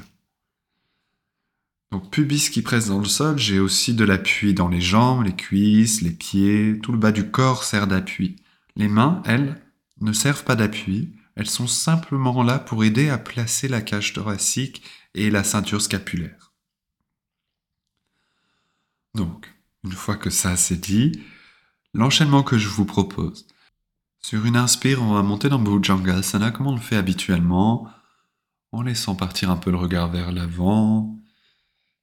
Donc 1.92 2.10
pubis 2.10 2.50
qui 2.50 2.64
presse 2.64 2.88
dans 2.88 2.98
le 2.98 3.06
sol, 3.06 3.38
j'ai 3.38 3.60
aussi 3.60 3.94
de 3.94 4.06
l'appui 4.06 4.56
dans 4.56 4.70
les 4.70 4.82
jambes, 4.82 5.24
les 5.24 5.36
cuisses, 5.36 6.02
les 6.02 6.10
pieds, 6.10 6.80
tout 6.82 6.92
le 6.92 6.98
bas 6.98 7.12
du 7.12 7.30
corps 7.30 7.64
sert 7.64 7.86
d'appui. 7.86 8.38
Les 8.76 8.88
mains, 8.88 9.22
elles, 9.26 9.62
ne 10.02 10.14
servent 10.14 10.44
pas 10.44 10.56
d'appui, 10.56 11.16
elles 11.36 11.50
sont 11.50 11.68
simplement 11.68 12.44
là 12.44 12.60
pour 12.60 12.84
aider 12.84 13.10
à 13.10 13.18
placer 13.18 13.68
la 13.68 13.82
cage 13.82 14.14
thoracique 14.14 14.84
et 15.14 15.30
la 15.30 15.44
ceinture 15.44 15.82
scapulaire. 15.82 16.54
Donc, 19.14 19.54
une 19.84 19.92
fois 19.92 20.18
que 20.18 20.30
ça 20.30 20.58
c'est 20.58 20.80
dit, 20.80 21.24
l'enchaînement 21.94 22.44
que 22.44 22.58
je 22.58 22.68
vous 22.68 22.86
propose. 22.86 23.48
Sur 24.22 24.46
une 24.46 24.58
inspire, 24.58 25.02
on 25.02 25.14
va 25.14 25.22
monter 25.22 25.50
dans 25.50 25.60
Bhujangasana 25.60 26.52
comme 26.52 26.68
on 26.68 26.76
le 26.76 26.82
fait 26.82 26.98
habituellement, 26.98 27.90
en 28.72 28.82
laissant 28.82 29.16
partir 29.16 29.50
un 29.50 29.58
peu 29.58 29.72
le 29.72 29.78
regard 29.78 30.12
vers 30.12 30.32
l'avant 30.32 31.18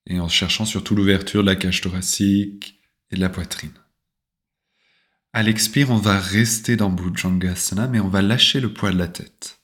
et 0.06 0.20
en 0.20 0.28
cherchant 0.28 0.64
surtout 0.64 0.94
l'ouverture 0.94 1.42
de 1.42 1.48
la 1.48 1.56
cage 1.56 1.80
thoracique 1.80 2.80
et 3.10 3.16
de 3.16 3.20
la 3.20 3.28
poitrine. 3.28 3.81
À 5.34 5.42
l'expire, 5.42 5.90
on 5.90 5.96
va 5.96 6.18
rester 6.18 6.76
dans 6.76 6.90
Bhujangasana, 6.90 7.88
mais 7.88 8.00
on 8.00 8.08
va 8.08 8.20
lâcher 8.20 8.60
le 8.60 8.72
poids 8.72 8.92
de 8.92 8.98
la 8.98 9.08
tête. 9.08 9.60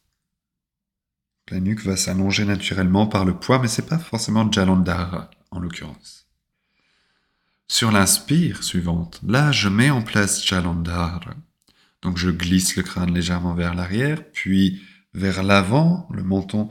La 1.50 1.60
nuque 1.60 1.82
va 1.82 1.96
s'allonger 1.96 2.46
naturellement 2.46 3.06
par 3.06 3.26
le 3.26 3.38
poids, 3.38 3.58
mais 3.58 3.68
c'est 3.68 3.86
pas 3.86 3.98
forcément 3.98 4.50
Jalandhara 4.50 5.30
en 5.50 5.60
l'occurrence. 5.60 6.26
Sur 7.68 7.92
l'inspire 7.92 8.62
suivante, 8.64 9.20
là, 9.26 9.52
je 9.52 9.68
mets 9.68 9.90
en 9.90 10.00
place 10.00 10.42
Jalandhara. 10.44 11.20
Donc 12.00 12.16
je 12.16 12.30
glisse 12.30 12.76
le 12.76 12.82
crâne 12.82 13.12
légèrement 13.12 13.54
vers 13.54 13.74
l'arrière, 13.74 14.24
puis 14.32 14.82
vers 15.12 15.42
l'avant, 15.42 16.08
le 16.10 16.22
menton 16.22 16.70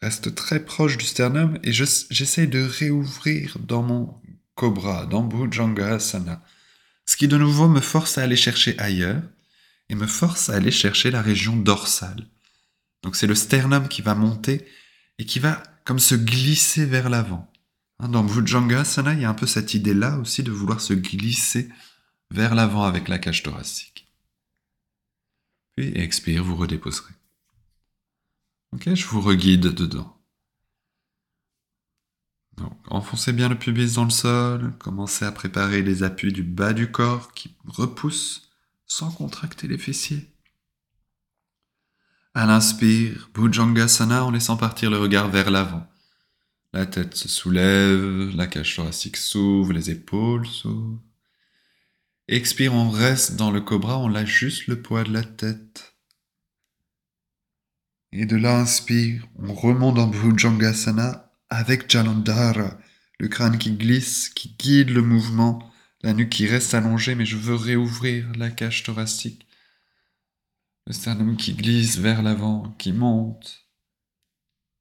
reste 0.00 0.34
très 0.34 0.64
proche 0.64 0.96
du 0.96 1.04
sternum 1.04 1.58
et 1.62 1.72
j'essaye 1.72 2.48
de 2.48 2.62
réouvrir 2.62 3.58
dans 3.60 3.82
mon 3.82 4.14
cobra, 4.54 5.04
dans 5.04 5.24
Bhujangasana 5.24 6.42
ce 7.10 7.16
qui 7.16 7.26
de 7.26 7.36
nouveau 7.36 7.66
me 7.66 7.80
force 7.80 8.18
à 8.18 8.22
aller 8.22 8.36
chercher 8.36 8.78
ailleurs 8.78 9.20
et 9.88 9.96
me 9.96 10.06
force 10.06 10.48
à 10.48 10.54
aller 10.54 10.70
chercher 10.70 11.10
la 11.10 11.20
région 11.20 11.56
dorsale. 11.56 12.28
Donc 13.02 13.16
c'est 13.16 13.26
le 13.26 13.34
sternum 13.34 13.88
qui 13.88 14.00
va 14.00 14.14
monter 14.14 14.64
et 15.18 15.26
qui 15.26 15.40
va 15.40 15.60
comme 15.84 15.98
se 15.98 16.14
glisser 16.14 16.86
vers 16.86 17.10
l'avant. 17.10 17.52
Hein, 17.98 18.10
dans 18.10 18.22
Bhujangasana, 18.22 19.14
il 19.14 19.22
y 19.22 19.24
a 19.24 19.28
un 19.28 19.34
peu 19.34 19.48
cette 19.48 19.74
idée-là 19.74 20.18
aussi 20.18 20.44
de 20.44 20.52
vouloir 20.52 20.80
se 20.80 20.92
glisser 20.92 21.68
vers 22.30 22.54
l'avant 22.54 22.84
avec 22.84 23.08
la 23.08 23.18
cage 23.18 23.42
thoracique. 23.42 24.06
Puis 25.74 25.90
expire, 25.98 26.44
vous 26.44 26.54
redéposerez. 26.54 27.14
Ok, 28.70 28.94
je 28.94 29.06
vous 29.06 29.20
reguide 29.20 29.62
dedans. 29.62 30.16
Enfoncez 32.88 33.32
bien 33.32 33.48
le 33.48 33.58
pubis 33.58 33.94
dans 33.94 34.04
le 34.04 34.10
sol, 34.10 34.72
commencez 34.78 35.24
à 35.24 35.32
préparer 35.32 35.82
les 35.82 36.02
appuis 36.02 36.32
du 36.32 36.42
bas 36.42 36.72
du 36.72 36.90
corps 36.90 37.32
qui 37.32 37.54
repoussent 37.66 38.50
sans 38.86 39.10
contracter 39.10 39.68
les 39.68 39.78
fessiers. 39.78 40.28
À 42.34 42.46
l'inspire, 42.46 43.30
Bhujangasana 43.34 44.24
en 44.24 44.30
laissant 44.30 44.56
partir 44.56 44.90
le 44.90 44.98
regard 44.98 45.28
vers 45.28 45.50
l'avant. 45.50 45.86
La 46.72 46.86
tête 46.86 47.16
se 47.16 47.28
soulève, 47.28 48.30
la 48.36 48.46
cage 48.46 48.76
thoracique 48.76 49.16
s'ouvre, 49.16 49.72
les 49.72 49.90
épaules 49.90 50.46
s'ouvrent. 50.46 51.00
Expire, 52.28 52.74
on 52.74 52.90
reste 52.90 53.34
dans 53.34 53.50
le 53.50 53.60
cobra, 53.60 53.98
on 53.98 54.06
lâche 54.06 54.38
juste 54.38 54.68
le 54.68 54.80
poids 54.80 55.02
de 55.02 55.12
la 55.12 55.24
tête. 55.24 55.96
Et 58.12 58.26
de 58.26 58.36
là, 58.36 58.58
inspire, 58.58 59.26
on 59.36 59.52
remonte 59.52 59.96
dans 59.96 60.06
Bhujangasana 60.06 61.29
avec 61.50 61.90
Jalandhara, 61.90 62.78
le 63.18 63.28
crâne 63.28 63.58
qui 63.58 63.72
glisse, 63.72 64.28
qui 64.30 64.54
guide 64.58 64.90
le 64.90 65.02
mouvement, 65.02 65.70
la 66.02 66.12
nuque 66.14 66.30
qui 66.30 66.46
reste 66.46 66.74
allongée, 66.74 67.14
mais 67.14 67.26
je 67.26 67.36
veux 67.36 67.54
réouvrir 67.54 68.32
la 68.36 68.50
cage 68.50 68.82
thoracique. 68.84 69.46
Le 70.86 70.92
sternum 70.92 71.36
qui 71.36 71.54
glisse 71.54 71.98
vers 71.98 72.22
l'avant, 72.22 72.74
qui 72.78 72.92
monte. 72.92 73.66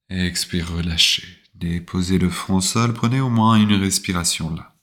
Expire, 0.10 0.72
relâchez. 0.72 1.28
Déposez 1.56 2.18
le 2.20 2.30
front 2.30 2.58
au 2.58 2.62
sol, 2.62 2.94
prenez 2.94 3.20
au 3.20 3.30
moins 3.30 3.56
une 3.58 3.74
respiration 3.74 4.56
là. 4.56 4.76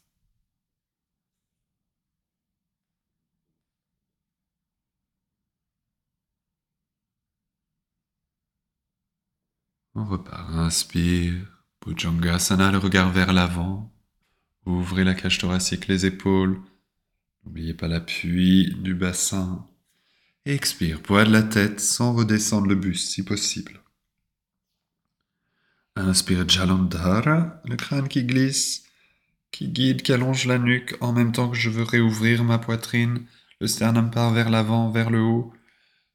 On 9.95 10.05
repart, 10.05 10.51
inspire. 10.55 11.56
Bhujangasana, 11.87 12.73
le 12.73 12.79
regard 12.79 13.13
vers 13.13 13.33
l'avant. 13.33 13.93
Ouvrez 14.65 15.05
la 15.05 15.15
cage 15.15 15.39
thoracique, 15.39 15.87
les 15.87 16.05
épaules. 16.05 16.61
N'oubliez 17.45 17.75
pas 17.75 17.87
l'appui 17.87 18.75
du 18.81 18.95
bassin. 18.95 19.69
expire, 20.45 21.01
poids 21.01 21.25
de 21.25 21.31
la 21.31 21.45
tête 21.45 21.79
sans 21.79 22.13
redescendre 22.13 22.67
le 22.67 22.75
buste 22.75 23.11
si 23.13 23.25
possible. 23.25 23.81
Inspire 25.95 26.49
Jalandhara, 26.49 27.63
le 27.65 27.77
crâne 27.77 28.09
qui 28.09 28.25
glisse, 28.25 28.85
qui 29.53 29.69
guide, 29.69 30.03
qui 30.03 30.13
allonge 30.13 30.47
la 30.47 30.59
nuque 30.59 30.97
en 31.01 31.13
même 31.13 31.31
temps 31.31 31.49
que 31.49 31.57
je 31.57 31.71
veux 31.71 31.85
réouvrir 31.85 32.43
ma 32.43 32.59
poitrine. 32.59 33.25
Le 33.61 33.69
sternum 33.69 34.11
part 34.11 34.33
vers 34.33 34.51
l'avant, 34.51 34.91
vers 34.91 35.11
le 35.11 35.21
haut. 35.21 35.53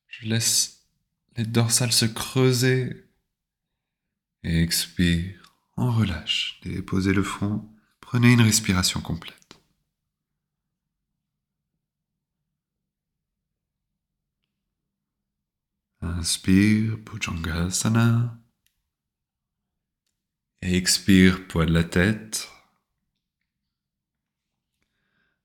Je 0.07 0.27
laisse 0.27 0.81
les 1.37 1.45
dorsales 1.45 1.93
se 1.93 2.05
creuser. 2.05 3.05
expire. 4.43 5.40
On 5.83 5.91
relâche. 5.91 6.59
Déposez 6.61 7.11
le 7.11 7.23
front. 7.23 7.67
Prenez 8.01 8.33
une 8.33 8.41
respiration 8.41 9.01
complète. 9.01 9.59
Inspire, 16.01 16.97
Bhujangasana. 16.99 18.37
Expire, 20.61 21.47
poids 21.47 21.65
de 21.65 21.73
la 21.73 21.83
tête. 21.83 22.47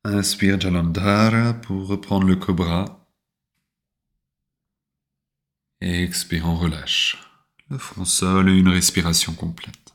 Inspire 0.05 0.61
Jalandhara 0.61 1.55
pour 1.55 1.87
reprendre 1.89 2.27
le 2.27 2.37
cobra. 2.37 3.09
expire, 5.81 6.47
on 6.47 6.57
relâche. 6.57 7.17
Le 7.71 7.79
front 7.79 8.05
sol 8.05 8.51
et 8.51 8.59
une 8.59 8.69
respiration 8.69 9.33
complète. 9.33 9.87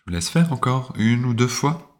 laisse 0.11 0.29
faire 0.29 0.51
encore 0.51 0.93
une 0.97 1.25
ou 1.25 1.33
deux 1.33 1.47
fois? 1.47 1.90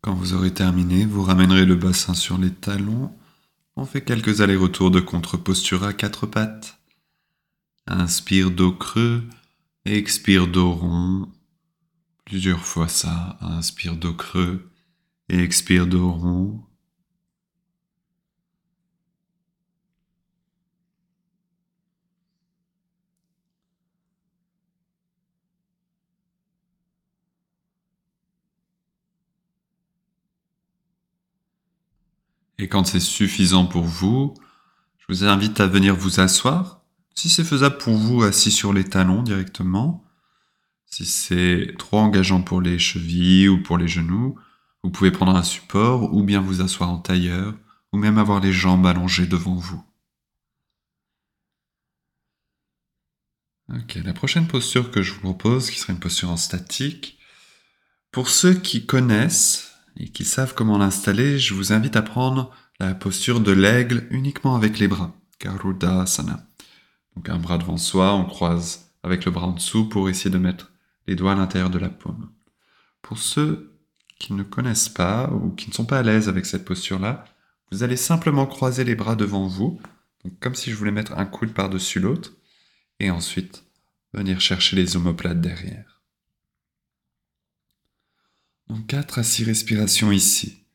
Quand 0.00 0.14
vous 0.14 0.34
aurez 0.34 0.52
terminé, 0.52 1.04
vous 1.04 1.22
ramènerez 1.22 1.64
le 1.64 1.76
bassin 1.76 2.14
sur 2.14 2.38
les 2.38 2.52
talons. 2.52 3.12
On 3.76 3.84
fait 3.84 4.02
quelques 4.02 4.40
allers-retours 4.40 4.90
de 4.90 5.00
contre-posture 5.00 5.84
à 5.84 5.92
quatre 5.92 6.26
pattes. 6.26 6.78
Inspire 7.86 8.50
dos 8.50 8.72
creux, 8.72 9.24
expire 9.84 10.46
dos 10.46 10.72
rond. 10.72 11.28
Plusieurs 12.24 12.64
fois 12.64 12.88
ça. 12.88 13.38
Inspire 13.40 13.96
dos 13.96 14.14
creux 14.14 14.68
expire 15.28 15.86
dos 15.86 16.10
rond. 16.10 16.60
Et 32.58 32.68
quand 32.68 32.84
c'est 32.84 33.00
suffisant 33.00 33.66
pour 33.66 33.84
vous, 33.84 34.34
je 34.98 35.06
vous 35.08 35.24
invite 35.24 35.60
à 35.60 35.66
venir 35.66 35.94
vous 35.94 36.20
asseoir. 36.20 36.82
Si 37.14 37.28
c'est 37.28 37.44
faisable 37.44 37.78
pour 37.78 37.96
vous, 37.96 38.22
assis 38.22 38.50
sur 38.50 38.72
les 38.72 38.84
talons 38.84 39.22
directement. 39.22 40.04
Si 40.86 41.04
c'est 41.04 41.74
trop 41.78 41.98
engageant 41.98 42.42
pour 42.42 42.60
les 42.60 42.78
chevilles 42.78 43.48
ou 43.48 43.62
pour 43.62 43.78
les 43.78 43.88
genoux, 43.88 44.38
vous 44.82 44.90
pouvez 44.90 45.10
prendre 45.10 45.36
un 45.36 45.42
support 45.42 46.14
ou 46.14 46.22
bien 46.22 46.40
vous 46.40 46.60
asseoir 46.60 46.90
en 46.90 46.98
tailleur 46.98 47.54
ou 47.92 47.98
même 47.98 48.18
avoir 48.18 48.40
les 48.40 48.52
jambes 48.52 48.86
allongées 48.86 49.26
devant 49.26 49.54
vous. 49.54 49.82
Ok, 53.70 53.98
la 54.02 54.14
prochaine 54.14 54.46
posture 54.46 54.90
que 54.90 55.02
je 55.02 55.12
vous 55.12 55.20
propose, 55.20 55.70
qui 55.70 55.78
sera 55.78 55.92
une 55.92 56.00
posture 56.00 56.30
en 56.30 56.38
statique, 56.38 57.18
pour 58.10 58.30
ceux 58.30 58.54
qui 58.54 58.86
connaissent 58.86 59.77
et 59.98 60.08
qui 60.08 60.24
savent 60.24 60.54
comment 60.54 60.78
l'installer, 60.78 61.38
je 61.38 61.54
vous 61.54 61.72
invite 61.72 61.96
à 61.96 62.02
prendre 62.02 62.50
la 62.78 62.94
posture 62.94 63.40
de 63.40 63.52
l'aigle 63.52 64.06
uniquement 64.10 64.54
avec 64.54 64.78
les 64.78 64.88
bras, 64.88 65.14
Garudasana. 65.40 66.46
Donc 67.16 67.28
un 67.28 67.38
bras 67.38 67.58
devant 67.58 67.76
soi, 67.76 68.14
on 68.14 68.24
croise 68.24 68.92
avec 69.02 69.24
le 69.24 69.32
bras 69.32 69.48
en 69.48 69.52
dessous 69.52 69.88
pour 69.88 70.08
essayer 70.08 70.30
de 70.30 70.38
mettre 70.38 70.70
les 71.08 71.16
doigts 71.16 71.32
à 71.32 71.36
l'intérieur 71.36 71.70
de 71.70 71.78
la 71.78 71.88
paume. 71.88 72.30
Pour 73.02 73.18
ceux 73.18 73.76
qui 74.20 74.32
ne 74.34 74.44
connaissent 74.44 74.88
pas 74.88 75.30
ou 75.32 75.50
qui 75.50 75.68
ne 75.68 75.74
sont 75.74 75.84
pas 75.84 75.98
à 75.98 76.02
l'aise 76.02 76.28
avec 76.28 76.46
cette 76.46 76.64
posture-là, 76.64 77.24
vous 77.72 77.82
allez 77.82 77.96
simplement 77.96 78.46
croiser 78.46 78.84
les 78.84 78.94
bras 78.94 79.16
devant 79.16 79.46
vous, 79.46 79.80
comme 80.40 80.54
si 80.54 80.70
je 80.70 80.76
voulais 80.76 80.92
mettre 80.92 81.18
un 81.18 81.26
coude 81.26 81.52
par-dessus 81.52 82.00
l'autre, 82.00 82.32
et 83.00 83.10
ensuite 83.10 83.64
venir 84.12 84.40
chercher 84.40 84.76
les 84.76 84.96
omoplates 84.96 85.40
derrière. 85.40 85.97
Donc 88.68 88.86
4 88.86 89.18
à 89.18 89.22
6 89.22 89.44
respirations 89.44 90.12
ici. 90.12 90.66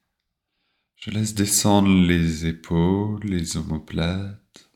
Je 0.96 1.12
laisse 1.12 1.36
descendre 1.36 1.90
les 1.90 2.46
épaules, 2.48 3.24
les 3.24 3.58
omoplates. 3.58 4.72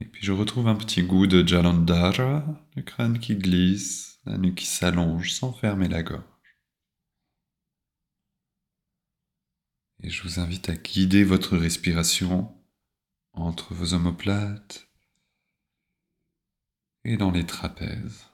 Et 0.00 0.06
puis 0.06 0.24
je 0.24 0.32
retrouve 0.32 0.66
un 0.66 0.74
petit 0.74 1.02
goût 1.02 1.26
de 1.26 1.46
Jalandhara, 1.46 2.44
le 2.74 2.82
crâne 2.82 3.18
qui 3.18 3.36
glisse, 3.36 4.18
la 4.24 4.38
nuque 4.38 4.56
qui 4.56 4.66
s'allonge 4.66 5.32
sans 5.32 5.52
fermer 5.52 5.88
la 5.88 6.02
gorge. 6.02 6.22
Et 10.02 10.10
je 10.10 10.22
vous 10.22 10.40
invite 10.40 10.68
à 10.68 10.76
guider 10.76 11.24
votre 11.24 11.56
respiration 11.56 12.54
entre 13.32 13.74
vos 13.74 13.94
omoplates 13.94 14.88
et 17.04 17.16
dans 17.16 17.30
les 17.30 17.46
trapèzes. 17.46 18.27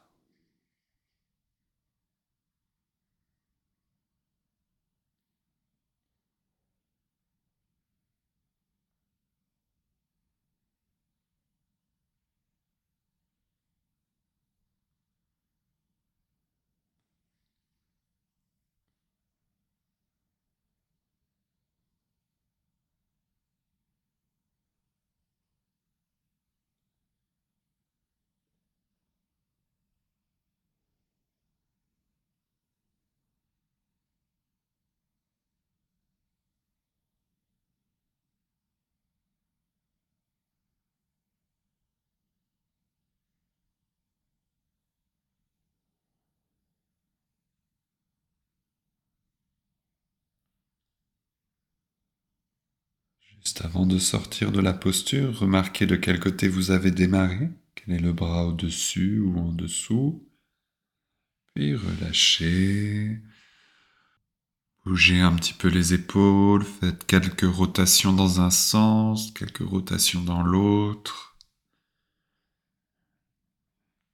Juste 53.42 53.64
avant 53.64 53.86
de 53.86 53.98
sortir 53.98 54.52
de 54.52 54.60
la 54.60 54.72
posture, 54.72 55.38
remarquez 55.38 55.86
de 55.86 55.96
quel 55.96 56.20
côté 56.20 56.48
vous 56.48 56.70
avez 56.70 56.90
démarré. 56.90 57.50
Quel 57.74 57.96
est 57.96 58.00
le 58.00 58.12
bras 58.12 58.46
au-dessus 58.46 59.18
ou 59.18 59.38
en 59.38 59.52
dessous? 59.52 60.26
Puis 61.54 61.74
relâchez. 61.74 63.20
Bougez 64.84 65.20
un 65.20 65.34
petit 65.34 65.54
peu 65.54 65.68
les 65.68 65.94
épaules, 65.94 66.62
faites 66.62 67.06
quelques 67.06 67.50
rotations 67.50 68.12
dans 68.12 68.40
un 68.40 68.50
sens, 68.50 69.30
quelques 69.32 69.66
rotations 69.66 70.22
dans 70.22 70.42
l'autre. 70.42 71.38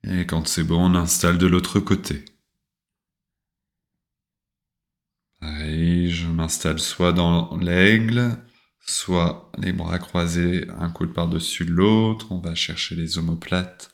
Et 0.04 0.26
quand 0.26 0.46
c'est 0.46 0.64
bon, 0.64 0.92
on 0.92 0.94
installe 0.94 1.38
de 1.38 1.46
l'autre 1.46 1.80
côté. 1.80 2.24
Pareil, 5.40 6.10
je 6.10 6.26
m'installe 6.28 6.78
soit 6.78 7.12
dans 7.12 7.56
l'aigle, 7.56 8.38
soit 8.86 9.50
les 9.58 9.72
bras 9.72 9.98
croisés, 9.98 10.66
un 10.78 10.90
coude 10.90 11.12
par-dessus 11.12 11.64
l'autre, 11.64 12.32
on 12.32 12.38
va 12.38 12.54
chercher 12.54 12.94
les 12.96 13.18
omoplates. 13.18 13.92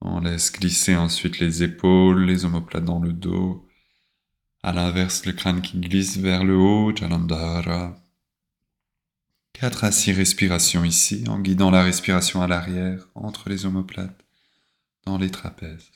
On 0.00 0.20
laisse 0.20 0.52
glisser 0.52 0.96
ensuite 0.96 1.38
les 1.38 1.62
épaules, 1.62 2.24
les 2.24 2.44
omoplates 2.44 2.84
dans 2.84 3.00
le 3.00 3.12
dos. 3.12 3.66
À 4.62 4.72
l'inverse, 4.72 5.26
le 5.26 5.32
crâne 5.32 5.62
qui 5.62 5.78
glisse 5.78 6.18
vers 6.18 6.44
le 6.44 6.56
haut, 6.56 6.94
Jalandhara. 6.94 7.96
4 9.54 9.84
à 9.84 9.92
6 9.92 10.12
respirations 10.12 10.84
ici, 10.84 11.24
en 11.28 11.38
guidant 11.38 11.70
la 11.70 11.82
respiration 11.82 12.42
à 12.42 12.48
l'arrière, 12.48 13.08
entre 13.14 13.48
les 13.48 13.66
omoplates, 13.66 14.24
dans 15.06 15.16
les 15.16 15.30
trapèzes. 15.30 15.90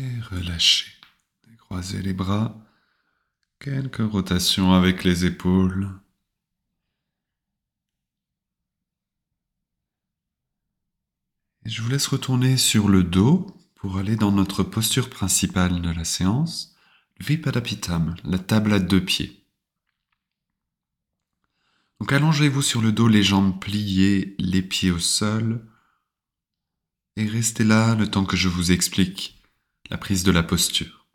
Et 0.00 0.20
relâchez. 0.30 0.90
Croisez 1.58 2.00
les 2.00 2.14
bras. 2.14 2.58
Quelques 3.58 3.98
rotations 3.98 4.72
avec 4.72 5.04
les 5.04 5.26
épaules. 5.26 5.90
Je 11.66 11.82
vous 11.82 11.90
laisse 11.90 12.06
retourner 12.06 12.56
sur 12.56 12.88
le 12.88 13.02
dos 13.02 13.54
pour 13.74 13.98
aller 13.98 14.16
dans 14.16 14.32
notre 14.32 14.62
posture 14.62 15.10
principale 15.10 15.82
de 15.82 15.90
la 15.90 16.04
séance, 16.04 16.74
Vipadapitam, 17.18 18.16
la 18.24 18.38
table 18.38 18.72
à 18.72 18.78
deux 18.78 19.04
pieds. 19.04 19.44
Donc 22.00 22.10
allongez-vous 22.14 22.62
sur 22.62 22.80
le 22.80 22.92
dos, 22.92 23.06
les 23.06 23.22
jambes 23.22 23.60
pliées, 23.60 24.34
les 24.38 24.62
pieds 24.62 24.92
au 24.92 24.98
sol, 24.98 25.68
et 27.16 27.26
restez 27.26 27.64
là 27.64 27.94
le 27.94 28.10
temps 28.10 28.24
que 28.24 28.38
je 28.38 28.48
vous 28.48 28.72
explique 28.72 29.39
la 29.90 29.98
prise 29.98 30.22
de 30.22 30.30
la 30.30 30.42
posture. 30.42 31.06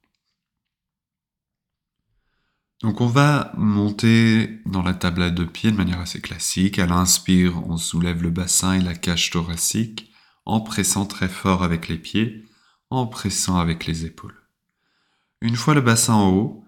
Donc 2.81 3.01
on 3.01 3.07
va 3.07 3.53
monter 3.57 4.59
dans 4.65 4.83
la 4.83 4.93
table 4.93 5.23
à 5.23 5.31
deux 5.31 5.47
pieds 5.47 5.71
de 5.71 5.77
manière 5.77 6.01
assez 6.01 6.21
classique. 6.21 6.77
À 6.77 6.85
l'inspire, 6.85 7.67
on 7.67 7.77
soulève 7.77 8.21
le 8.21 8.29
bassin 8.29 8.73
et 8.73 8.81
la 8.81 8.93
cage 8.93 9.31
thoracique 9.31 10.11
en 10.45 10.61
pressant 10.61 11.05
très 11.05 11.29
fort 11.29 11.63
avec 11.63 11.87
les 11.87 11.97
pieds 11.97 12.45
en 12.89 13.07
pressant 13.07 13.57
avec 13.57 13.85
les 13.85 14.05
épaules. 14.05 14.35
Une 15.41 15.55
fois 15.55 15.73
le 15.73 15.81
bassin 15.81 16.13
en 16.13 16.31
haut, 16.31 16.65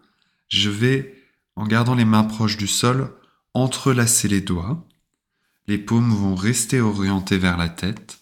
je 0.47 0.69
vais, 0.69 1.23
en 1.55 1.67
gardant 1.67 1.95
les 1.95 2.05
mains 2.05 2.23
proches 2.23 2.57
du 2.57 2.67
sol, 2.67 3.13
entrelacer 3.53 4.27
les 4.27 4.41
doigts. 4.41 4.85
Les 5.67 5.77
paumes 5.77 6.11
vont 6.11 6.35
rester 6.35 6.81
orientées 6.81 7.37
vers 7.37 7.57
la 7.57 7.69
tête 7.69 8.16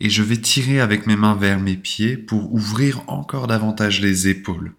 et 0.00 0.10
je 0.10 0.22
vais 0.22 0.40
tirer 0.40 0.80
avec 0.80 1.06
mes 1.06 1.16
mains 1.16 1.34
vers 1.34 1.58
mes 1.58 1.76
pieds 1.76 2.16
pour 2.16 2.52
ouvrir 2.52 3.02
encore 3.08 3.46
davantage 3.46 4.00
les 4.00 4.28
épaules, 4.28 4.74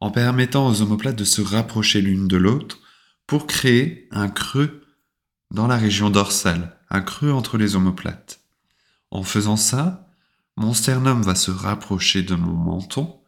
en 0.00 0.10
permettant 0.10 0.68
aux 0.68 0.82
omoplates 0.82 1.16
de 1.16 1.24
se 1.24 1.42
rapprocher 1.42 2.00
l'une 2.00 2.28
de 2.28 2.36
l'autre 2.36 2.80
pour 3.26 3.46
créer 3.46 4.08
un 4.12 4.28
creux 4.28 4.82
dans 5.50 5.66
la 5.66 5.76
région 5.76 6.10
dorsale, 6.10 6.78
un 6.90 7.00
creux 7.00 7.32
entre 7.32 7.58
les 7.58 7.76
omoplates. 7.76 8.40
En 9.10 9.22
faisant 9.22 9.56
ça, 9.56 10.08
mon 10.56 10.74
sternum 10.74 11.22
va 11.22 11.34
se 11.34 11.50
rapprocher 11.50 12.22
de 12.22 12.34
mon 12.34 12.54
menton 12.54 13.20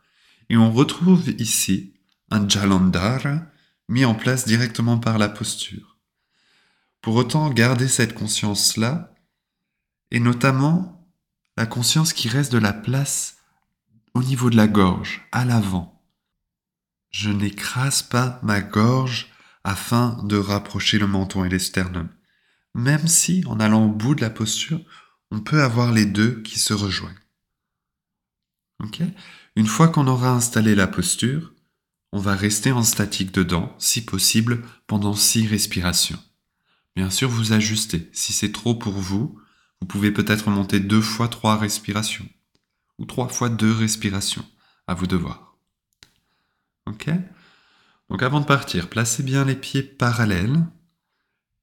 et 0.48 0.56
on 0.56 0.72
retrouve 0.72 1.28
ici 1.38 1.94
un 2.30 2.48
jalandhara 2.48 3.42
mis 3.88 4.04
en 4.04 4.14
place 4.14 4.46
directement 4.46 4.98
par 4.98 5.18
la 5.18 5.28
posture. 5.28 5.98
Pour 7.00 7.16
autant, 7.16 7.50
garder 7.50 7.88
cette 7.88 8.14
conscience-là 8.14 9.14
et 10.10 10.20
notamment 10.20 10.97
la 11.58 11.66
conscience 11.66 12.12
qui 12.12 12.28
reste 12.28 12.52
de 12.52 12.58
la 12.58 12.72
place 12.72 13.38
au 14.14 14.22
niveau 14.22 14.48
de 14.48 14.54
la 14.54 14.68
gorge, 14.68 15.26
à 15.32 15.44
l'avant. 15.44 16.00
Je 17.10 17.30
n'écrase 17.30 18.00
pas 18.00 18.38
ma 18.44 18.60
gorge 18.60 19.32
afin 19.64 20.22
de 20.22 20.36
rapprocher 20.36 21.00
le 21.00 21.08
menton 21.08 21.44
et 21.44 21.48
les 21.48 21.58
sternums, 21.58 22.10
même 22.76 23.08
si 23.08 23.42
en 23.48 23.58
allant 23.58 23.86
au 23.86 23.92
bout 23.92 24.14
de 24.14 24.20
la 24.20 24.30
posture, 24.30 24.80
on 25.32 25.40
peut 25.40 25.60
avoir 25.60 25.90
les 25.90 26.06
deux 26.06 26.42
qui 26.42 26.60
se 26.60 26.74
rejoignent. 26.74 27.18
Une 29.56 29.66
fois 29.66 29.88
qu'on 29.88 30.06
aura 30.06 30.30
installé 30.30 30.76
la 30.76 30.86
posture, 30.86 31.54
on 32.12 32.20
va 32.20 32.36
rester 32.36 32.70
en 32.70 32.84
statique 32.84 33.34
dedans, 33.34 33.74
si 33.78 34.04
possible, 34.04 34.62
pendant 34.86 35.14
six 35.14 35.44
respirations. 35.48 36.22
Bien 36.94 37.10
sûr, 37.10 37.28
vous 37.28 37.52
ajustez. 37.52 38.08
Si 38.12 38.32
c'est 38.32 38.52
trop 38.52 38.76
pour 38.76 38.92
vous, 38.92 39.40
vous 39.80 39.86
pouvez 39.86 40.10
peut-être 40.10 40.50
monter 40.50 40.80
deux 40.80 41.00
fois 41.00 41.28
trois 41.28 41.56
respirations, 41.56 42.28
ou 42.98 43.04
trois 43.04 43.28
fois 43.28 43.48
deux 43.48 43.72
respirations, 43.72 44.44
à 44.86 44.94
vous 44.94 45.06
de 45.06 45.16
voir. 45.16 45.56
Ok? 46.86 47.10
Donc 48.10 48.22
avant 48.22 48.40
de 48.40 48.46
partir, 48.46 48.88
placez 48.88 49.22
bien 49.22 49.44
les 49.44 49.56
pieds 49.56 49.82
parallèles, 49.82 50.64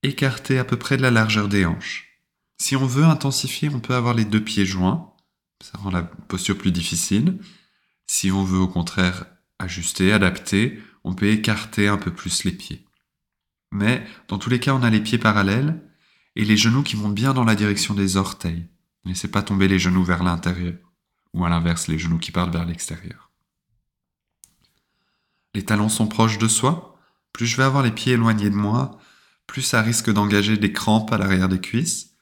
écartés 0.04 0.60
à 0.60 0.64
peu 0.64 0.78
près 0.78 0.98
de 0.98 1.02
la 1.02 1.12
largeur 1.12 1.48
des 1.48 1.66
hanches. 1.66 2.22
Si 2.58 2.76
on 2.76 2.86
veut 2.86 3.04
intensifier, 3.04 3.70
on 3.70 3.80
peut 3.80 3.96
avoir 3.96 4.14
les 4.14 4.26
deux 4.26 4.44
pieds 4.44 4.66
joints. 4.66 5.14
Ça 5.62 5.78
rend 5.78 5.92
la 5.92 6.04
posture 6.04 6.58
plus 6.58 6.72
difficile. 6.72 7.40
Si 8.08 8.32
on 8.32 8.44
veut 8.44 8.60
au 8.60 8.68
contraire 8.68 9.26
ajuster, 9.60 10.14
adapter, 10.14 10.82
on 11.04 11.14
peut 11.14 11.28
écarter 11.28 11.88
un 11.88 11.98
peu 11.98 12.14
plus 12.14 12.44
les 12.44 12.52
pieds. 12.52 12.86
Mais 13.72 14.06
dans 14.28 14.38
tous 14.38 14.50
les 14.50 14.60
cas, 14.60 14.74
on 14.74 14.84
a 14.84 14.90
les 14.90 15.02
pieds 15.02 15.18
parallèles 15.18 15.82
et 16.36 16.46
les 16.46 16.58
genoux 16.58 16.84
qui 16.84 16.98
montent 16.98 17.16
bien 17.16 17.34
dans 17.34 17.44
la 17.44 17.56
direction 17.56 17.94
des 17.94 18.18
orteils. 18.18 18.68
Ne 19.04 19.12
laissez 19.12 19.30
pas 19.30 19.44
tomber 19.44 19.68
les 19.68 19.80
genoux 19.80 20.04
vers 20.04 20.24
l'intérieur 20.24 20.76
ou 21.34 21.46
à 21.46 21.50
l'inverse, 21.50 21.88
les 21.88 22.00
genoux 22.00 22.18
qui 22.18 22.32
partent 22.32 22.54
vers 22.54 22.66
l'extérieur. 22.66 23.32
Les 25.54 25.64
talons 25.64 25.90
sont 25.90 26.08
proches 26.08 26.38
de 26.38 26.48
soi. 26.48 26.98
Plus 27.34 27.46
je 27.46 27.58
vais 27.58 27.64
avoir 27.64 27.84
les 27.84 27.92
pieds 27.92 28.14
éloignés 28.14 28.50
de 28.50 28.56
moi, 28.56 28.98
plus 29.48 29.62
ça 29.62 29.82
risque 29.82 30.12
d'engager 30.12 30.58
des 30.58 30.72
crampes 30.72 31.12
à 31.12 31.18
l'arrière 31.18 31.50
des 31.50 31.60
cuisses 31.60 32.16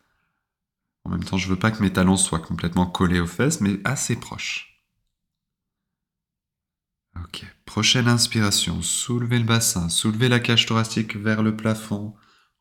en 1.05 1.09
même 1.09 1.23
temps, 1.23 1.37
je 1.37 1.49
veux 1.49 1.59
pas 1.59 1.71
que 1.71 1.81
mes 1.81 1.91
talons 1.91 2.17
soient 2.17 2.39
complètement 2.39 2.85
collés 2.85 3.19
aux 3.19 3.27
fesses, 3.27 3.59
mais 3.61 3.79
assez 3.83 4.15
proches. 4.15 4.81
Ok, 7.19 7.45
prochaine 7.65 8.07
inspiration. 8.07 8.81
Soulevez 8.81 9.39
le 9.39 9.45
bassin, 9.45 9.89
soulevez 9.89 10.29
la 10.29 10.39
cage 10.39 10.65
thoracique 10.65 11.15
vers 11.15 11.43
le 11.43 11.55
plafond, 11.55 12.15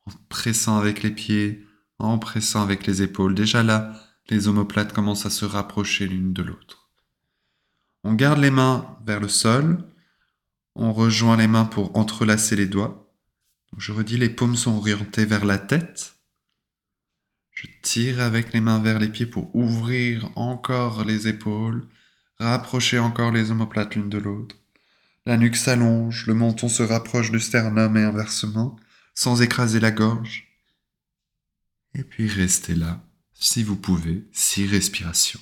en 0.05 0.11
pressant 0.29 0.77
avec 0.77 1.03
les 1.03 1.11
pieds, 1.11 1.65
en 1.99 2.17
pressant 2.17 2.61
avec 2.61 2.85
les 2.85 3.01
épaules. 3.01 3.35
Déjà 3.35 3.63
là, 3.63 3.93
les 4.29 4.47
omoplates 4.47 4.93
commencent 4.93 5.25
à 5.25 5.29
se 5.29 5.45
rapprocher 5.45 6.07
l'une 6.07 6.33
de 6.33 6.43
l'autre. 6.43 6.89
On 8.03 8.13
garde 8.13 8.39
les 8.39 8.51
mains 8.51 8.97
vers 9.05 9.19
le 9.19 9.29
sol, 9.29 9.83
on 10.75 10.91
rejoint 10.91 11.37
les 11.37 11.47
mains 11.47 11.65
pour 11.65 11.95
entrelacer 11.97 12.55
les 12.55 12.67
doigts. 12.67 13.11
je 13.77 13.91
redis, 13.91 14.17
les 14.17 14.29
paumes 14.29 14.55
sont 14.55 14.77
orientées 14.77 15.25
vers 15.25 15.45
la 15.45 15.57
tête. 15.57 16.15
Je 17.51 17.67
tire 17.81 18.19
avec 18.19 18.51
les 18.51 18.61
mains 18.61 18.79
vers 18.79 18.99
les 18.99 19.09
pieds 19.09 19.25
pour 19.25 19.55
ouvrir 19.55 20.29
encore 20.35 21.05
les 21.05 21.27
épaules, 21.27 21.87
rapprocher 22.39 22.99
encore 22.99 23.31
les 23.31 23.51
omoplates 23.51 23.95
l'une 23.95 24.09
de 24.09 24.17
l'autre. 24.17 24.55
La 25.25 25.37
nuque 25.37 25.55
s'allonge, 25.55 26.25
le 26.27 26.33
menton 26.33 26.67
se 26.67 26.83
rapproche 26.83 27.31
du 27.31 27.39
sternum 27.39 27.95
et 27.95 28.03
inversement, 28.03 28.75
sans 29.13 29.41
écraser 29.41 29.79
la 29.79 29.91
gorge. 29.91 30.47
Et 31.95 32.03
puis 32.03 32.27
restez 32.27 32.75
là, 32.75 33.03
si 33.33 33.63
vous 33.63 33.75
pouvez, 33.75 34.27
six 34.31 34.67
respirations. 34.67 35.41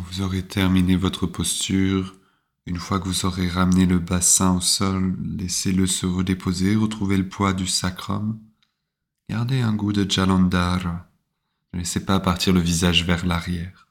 Vous 0.00 0.22
aurez 0.22 0.42
terminé 0.42 0.96
votre 0.96 1.26
posture, 1.26 2.14
une 2.66 2.78
fois 2.78 3.00
que 3.00 3.08
vous 3.08 3.26
aurez 3.26 3.48
ramené 3.48 3.86
le 3.86 3.98
bassin 3.98 4.56
au 4.56 4.60
sol, 4.60 5.16
laissez-le 5.24 5.86
se 5.86 6.06
redéposer, 6.06 6.76
retrouvez 6.76 7.16
le 7.16 7.28
poids 7.28 7.52
du 7.52 7.66
sacrum. 7.66 8.38
Gardez 9.28 9.60
un 9.60 9.74
goût 9.74 9.92
de 9.92 10.10
jalandhara. 10.10 11.08
Ne 11.72 11.80
laissez 11.80 12.04
pas 12.04 12.20
partir 12.20 12.52
le 12.52 12.60
visage 12.60 13.04
vers 13.04 13.26
l'arrière. 13.26 13.88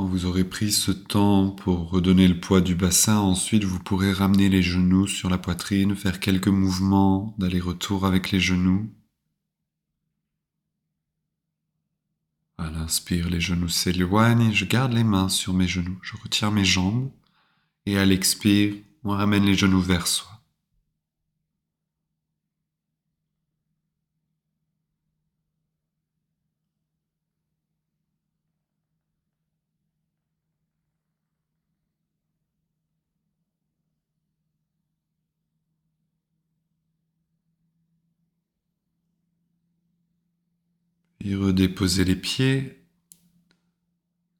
Quand 0.00 0.06
vous 0.20 0.26
aurez 0.26 0.44
pris 0.44 0.70
ce 0.70 0.90
temps 0.90 1.48
pour 1.48 1.88
redonner 1.88 2.28
le 2.28 2.38
poids 2.38 2.60
du 2.60 2.74
bassin, 2.74 3.16
ensuite 3.16 3.64
vous 3.64 3.78
pourrez 3.78 4.12
ramener 4.12 4.50
les 4.50 4.62
genoux 4.62 5.06
sur 5.06 5.30
la 5.30 5.38
poitrine, 5.38 5.96
faire 5.96 6.20
quelques 6.20 6.48
mouvements 6.48 7.34
d'aller-retour 7.38 8.04
avec 8.04 8.30
les 8.30 8.38
genoux. 8.38 8.92
À 12.58 12.70
l'inspire, 12.70 13.30
les 13.30 13.40
genoux 13.40 13.70
s'éloignent 13.70 14.50
et 14.50 14.52
je 14.52 14.66
garde 14.66 14.92
les 14.92 15.04
mains 15.04 15.30
sur 15.30 15.54
mes 15.54 15.66
genoux. 15.66 15.98
Je 16.02 16.18
retire 16.22 16.50
mes 16.50 16.66
jambes 16.66 17.10
et 17.86 17.96
à 17.96 18.04
l'expire, 18.04 18.74
on 19.04 19.12
ramène 19.12 19.46
les 19.46 19.54
genoux 19.54 19.80
vers 19.80 20.06
soi. 20.06 20.39
Redéposer 41.34 42.04
les 42.04 42.16
pieds. 42.16 42.84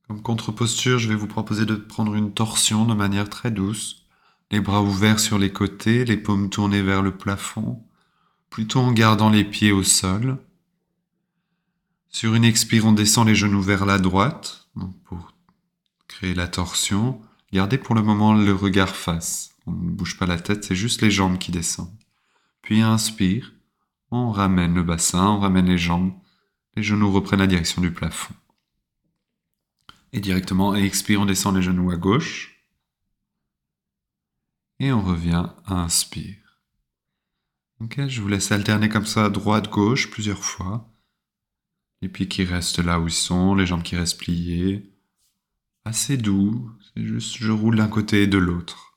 Comme 0.08 0.22
contre-posture, 0.22 0.98
je 0.98 1.08
vais 1.08 1.14
vous 1.14 1.26
proposer 1.26 1.66
de 1.66 1.76
prendre 1.76 2.14
une 2.14 2.32
torsion 2.32 2.84
de 2.84 2.94
manière 2.94 3.28
très 3.28 3.50
douce. 3.50 4.06
Les 4.50 4.60
bras 4.60 4.82
ouverts 4.82 5.20
sur 5.20 5.38
les 5.38 5.52
côtés, 5.52 6.04
les 6.04 6.16
paumes 6.16 6.50
tournées 6.50 6.82
vers 6.82 7.02
le 7.02 7.16
plafond, 7.16 7.84
plutôt 8.48 8.80
en 8.80 8.92
gardant 8.92 9.30
les 9.30 9.44
pieds 9.44 9.70
au 9.70 9.84
sol. 9.84 10.38
Sur 12.08 12.34
une 12.34 12.44
expire, 12.44 12.86
on 12.86 12.92
descend 12.92 13.28
les 13.28 13.36
genoux 13.36 13.62
vers 13.62 13.86
la 13.86 13.98
droite, 13.98 14.68
pour 15.04 15.32
créer 16.08 16.34
la 16.34 16.48
torsion. 16.48 17.20
Gardez 17.52 17.78
pour 17.78 17.94
le 17.94 18.02
moment 18.02 18.34
le 18.34 18.52
regard 18.52 18.96
face. 18.96 19.54
On 19.66 19.72
ne 19.72 19.90
bouge 19.90 20.18
pas 20.18 20.26
la 20.26 20.40
tête, 20.40 20.64
c'est 20.64 20.74
juste 20.74 21.02
les 21.02 21.12
jambes 21.12 21.38
qui 21.38 21.52
descendent. 21.52 21.96
Puis 22.62 22.80
inspire, 22.80 23.52
on 24.10 24.32
ramène 24.32 24.74
le 24.74 24.82
bassin, 24.82 25.28
on 25.28 25.38
ramène 25.38 25.66
les 25.66 25.78
jambes 25.78 26.12
les 26.76 26.82
genoux 26.82 27.10
reprennent 27.10 27.40
la 27.40 27.46
direction 27.46 27.82
du 27.82 27.92
plafond. 27.92 28.34
Et 30.12 30.20
directement, 30.20 30.74
expire, 30.74 31.20
on 31.20 31.26
descend 31.26 31.56
les 31.56 31.62
genoux 31.62 31.90
à 31.90 31.96
gauche. 31.96 32.64
Et 34.78 34.92
on 34.92 35.02
revient, 35.02 35.46
inspire. 35.66 36.36
Ok, 37.80 38.06
je 38.08 38.20
vous 38.20 38.28
laisse 38.28 38.52
alterner 38.52 38.88
comme 38.88 39.06
ça, 39.06 39.28
droite-gauche, 39.30 40.10
plusieurs 40.10 40.42
fois. 40.42 40.92
Les 42.02 42.08
pieds 42.08 42.28
qui 42.28 42.44
restent 42.44 42.78
là 42.78 42.98
où 42.98 43.06
ils 43.06 43.12
sont, 43.12 43.54
les 43.54 43.66
jambes 43.66 43.82
qui 43.82 43.96
restent 43.96 44.18
pliées. 44.18 44.90
Assez 45.84 46.16
doux, 46.16 46.70
c'est 46.80 47.04
juste 47.04 47.36
je 47.38 47.52
roule 47.52 47.76
d'un 47.76 47.88
côté 47.88 48.22
et 48.22 48.26
de 48.26 48.38
l'autre. 48.38 48.89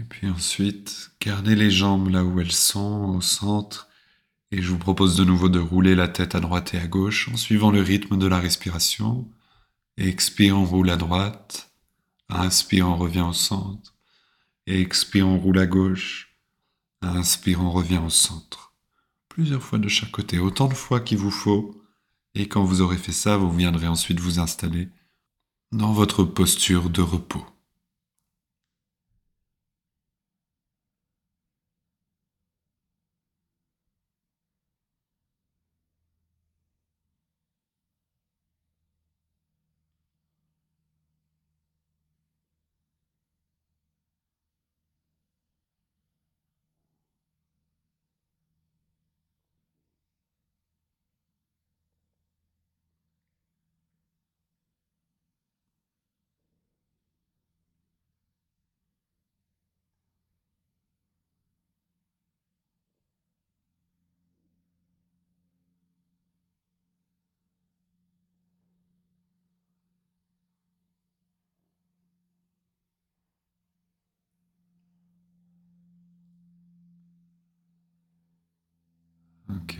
Et 0.00 0.04
puis 0.04 0.30
ensuite, 0.30 1.10
gardez 1.20 1.54
les 1.54 1.70
jambes 1.70 2.08
là 2.08 2.24
où 2.24 2.40
elles 2.40 2.52
sont, 2.52 3.16
au 3.16 3.20
centre, 3.20 3.88
et 4.50 4.62
je 4.62 4.70
vous 4.70 4.78
propose 4.78 5.14
de 5.14 5.24
nouveau 5.24 5.50
de 5.50 5.58
rouler 5.58 5.94
la 5.94 6.08
tête 6.08 6.34
à 6.34 6.40
droite 6.40 6.72
et 6.72 6.78
à 6.78 6.86
gauche 6.86 7.28
en 7.28 7.36
suivant 7.36 7.70
le 7.70 7.82
rythme 7.82 8.16
de 8.16 8.26
la 8.26 8.40
respiration. 8.40 9.30
Expire, 9.98 10.56
on 10.56 10.64
roule 10.64 10.88
à 10.88 10.96
droite. 10.96 11.70
Inspire, 12.30 12.88
on 12.88 12.96
revient 12.96 13.20
au 13.20 13.34
centre. 13.34 13.94
Expire, 14.66 15.28
on 15.28 15.38
roule 15.38 15.58
à 15.58 15.66
gauche. 15.66 16.34
Inspire, 17.02 17.60
on 17.60 17.70
revient 17.70 18.00
au 18.04 18.10
centre. 18.10 18.72
Plusieurs 19.28 19.62
fois 19.62 19.78
de 19.78 19.88
chaque 19.88 20.12
côté, 20.12 20.38
autant 20.38 20.68
de 20.68 20.74
fois 20.74 21.00
qu'il 21.00 21.18
vous 21.18 21.30
faut. 21.30 21.84
Et 22.34 22.48
quand 22.48 22.64
vous 22.64 22.80
aurez 22.80 22.96
fait 22.96 23.12
ça, 23.12 23.36
vous 23.36 23.52
viendrez 23.52 23.86
ensuite 23.86 24.20
vous 24.20 24.38
installer 24.38 24.88
dans 25.72 25.92
votre 25.92 26.24
posture 26.24 26.88
de 26.88 27.02
repos. 27.02 27.44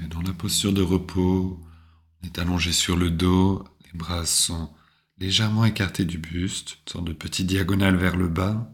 dans 0.08 0.22
la 0.22 0.30
posture 0.41 0.72
de 0.72 0.80
repos, 0.80 1.61
on 2.22 2.26
est 2.26 2.38
allongé 2.38 2.72
sur 2.72 2.97
le 2.97 3.11
dos, 3.11 3.62
les 3.84 3.99
bras 3.99 4.24
sont 4.24 4.72
légèrement 5.18 5.66
écartés 5.66 6.07
du 6.07 6.16
buste, 6.16 6.78
une 6.78 6.93
sorte 6.93 7.05
de 7.05 7.12
petit 7.12 7.45
diagonale 7.45 7.97
vers 7.97 8.16
le 8.16 8.26
bas, 8.26 8.72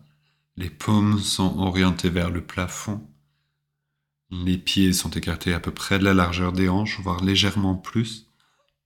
les 0.56 0.70
paumes 0.70 1.18
sont 1.18 1.58
orientées 1.58 2.08
vers 2.08 2.30
le 2.30 2.46
plafond, 2.46 3.04
les 4.30 4.58
pieds 4.58 4.92
sont 4.92 5.10
écartés 5.10 5.54
à 5.54 5.58
peu 5.58 5.72
près 5.72 5.98
de 5.98 6.04
la 6.04 6.14
largeur 6.14 6.52
des 6.52 6.68
hanches, 6.68 7.00
voire 7.00 7.24
légèrement 7.24 7.74
plus, 7.74 8.30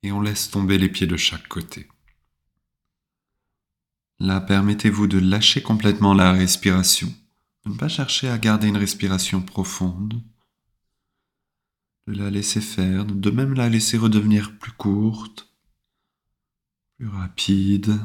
et 0.02 0.10
on 0.10 0.22
laisse 0.22 0.50
tomber 0.50 0.78
les 0.78 0.88
pieds 0.88 1.06
de 1.06 1.18
chaque 1.18 1.48
côté. 1.48 1.86
Là, 4.18 4.40
permettez-vous 4.40 5.06
de 5.06 5.18
lâcher 5.18 5.60
complètement 5.60 6.14
la 6.14 6.32
respiration, 6.32 7.12
de 7.66 7.72
ne 7.72 7.76
pas 7.76 7.88
chercher 7.88 8.30
à 8.30 8.38
garder 8.38 8.68
une 8.68 8.78
respiration 8.78 9.42
profonde, 9.42 10.22
la 12.14 12.30
laisser 12.30 12.60
faire, 12.60 13.04
de 13.04 13.30
même 13.30 13.54
la 13.54 13.68
laisser 13.68 13.96
redevenir 13.96 14.58
plus 14.58 14.72
courte, 14.72 15.52
plus 16.96 17.08
rapide. 17.08 17.98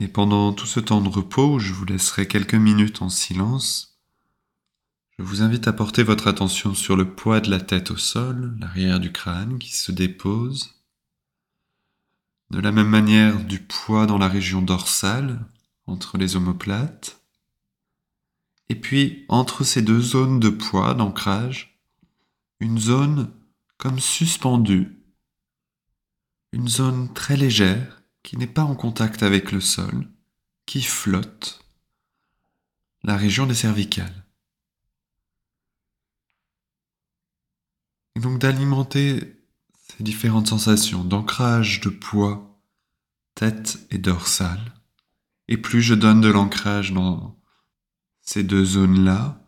Et 0.00 0.08
pendant 0.08 0.52
tout 0.52 0.66
ce 0.66 0.80
temps 0.80 1.00
de 1.00 1.08
repos, 1.08 1.58
je 1.58 1.72
vous 1.72 1.84
laisserai 1.84 2.28
quelques 2.28 2.54
minutes 2.54 3.02
en 3.02 3.08
silence. 3.08 4.00
Je 5.18 5.24
vous 5.24 5.42
invite 5.42 5.66
à 5.66 5.72
porter 5.72 6.04
votre 6.04 6.28
attention 6.28 6.74
sur 6.74 6.96
le 6.96 7.14
poids 7.16 7.40
de 7.40 7.50
la 7.50 7.60
tête 7.60 7.90
au 7.90 7.96
sol, 7.96 8.56
l'arrière 8.60 9.00
du 9.00 9.10
crâne 9.10 9.58
qui 9.58 9.76
se 9.76 9.90
dépose. 9.90 10.74
De 12.50 12.60
la 12.60 12.70
même 12.70 12.88
manière, 12.88 13.44
du 13.44 13.58
poids 13.58 14.06
dans 14.06 14.18
la 14.18 14.28
région 14.28 14.62
dorsale, 14.62 15.44
entre 15.88 16.18
les 16.18 16.36
omoplates. 16.36 17.20
Et 18.68 18.74
puis, 18.74 19.24
entre 19.28 19.64
ces 19.64 19.82
deux 19.82 20.00
zones 20.00 20.38
de 20.38 20.50
poids, 20.50 20.94
d'ancrage, 20.94 21.80
une 22.60 22.78
zone 22.78 23.32
comme 23.78 23.98
suspendue, 23.98 25.02
une 26.52 26.68
zone 26.68 27.12
très 27.14 27.36
légère 27.36 28.02
qui 28.22 28.36
n'est 28.36 28.46
pas 28.46 28.64
en 28.64 28.74
contact 28.74 29.22
avec 29.22 29.52
le 29.52 29.60
sol, 29.60 30.08
qui 30.66 30.82
flotte, 30.82 31.64
la 33.02 33.16
région 33.16 33.46
des 33.46 33.54
cervicales. 33.54 34.26
Et 38.16 38.20
donc 38.20 38.38
d'alimenter 38.38 39.40
ces 39.96 40.02
différentes 40.02 40.48
sensations 40.48 41.04
d'ancrage, 41.04 41.80
de 41.80 41.88
poids, 41.88 42.60
tête 43.34 43.78
et 43.90 43.98
dorsale, 43.98 44.77
et 45.48 45.56
plus 45.56 45.82
je 45.82 45.94
donne 45.94 46.20
de 46.20 46.28
l'ancrage 46.28 46.92
dans 46.92 47.38
ces 48.20 48.44
deux 48.44 48.64
zones-là, 48.64 49.42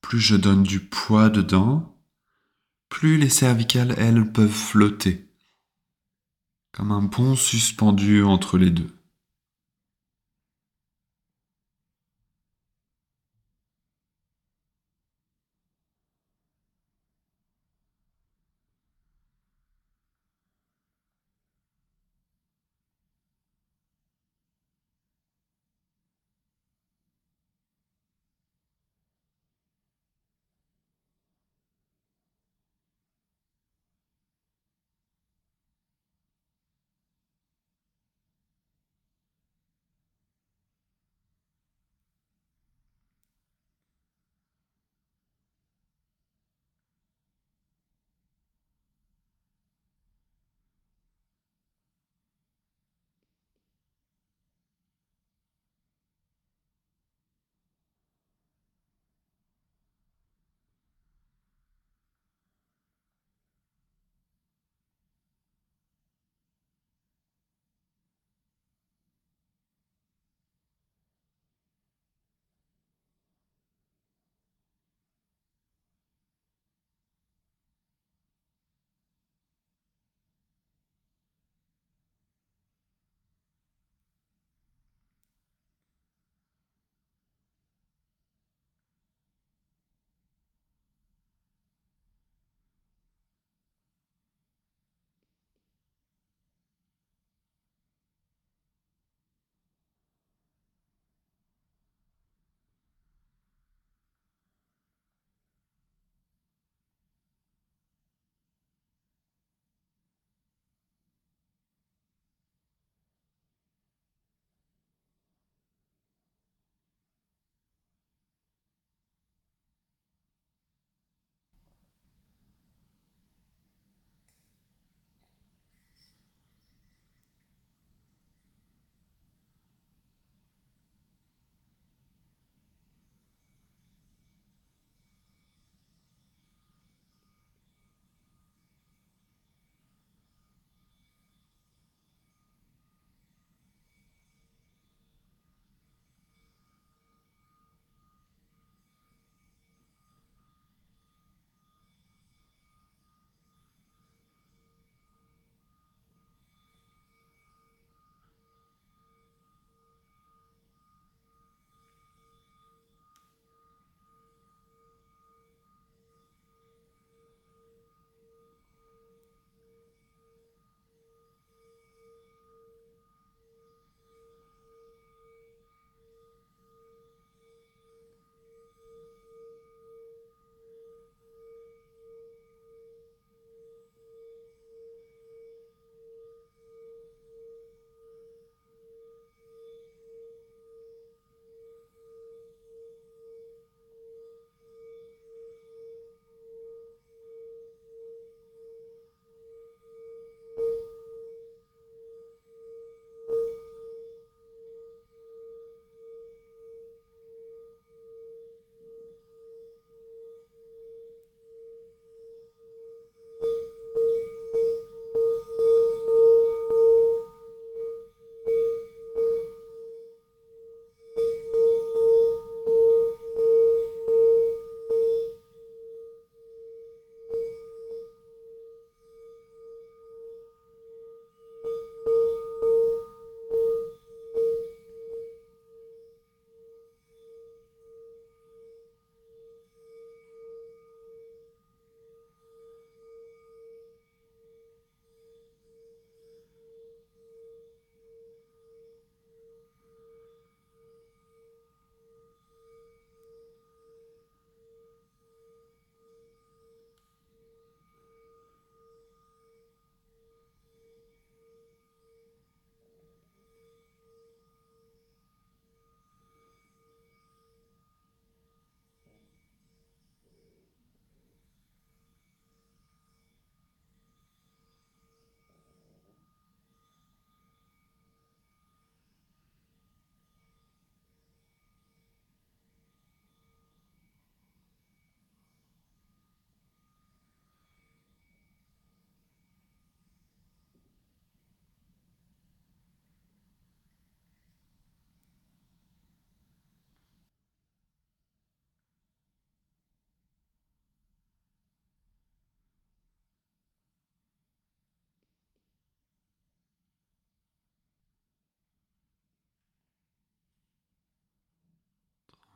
plus 0.00 0.20
je 0.20 0.36
donne 0.36 0.62
du 0.62 0.80
poids 0.80 1.28
dedans, 1.28 1.98
plus 2.88 3.18
les 3.18 3.28
cervicales, 3.28 3.94
elles, 3.98 4.32
peuvent 4.32 4.50
flotter, 4.50 5.28
comme 6.72 6.92
un 6.92 7.06
pont 7.06 7.36
suspendu 7.36 8.22
entre 8.22 8.56
les 8.56 8.70
deux. 8.70 9.03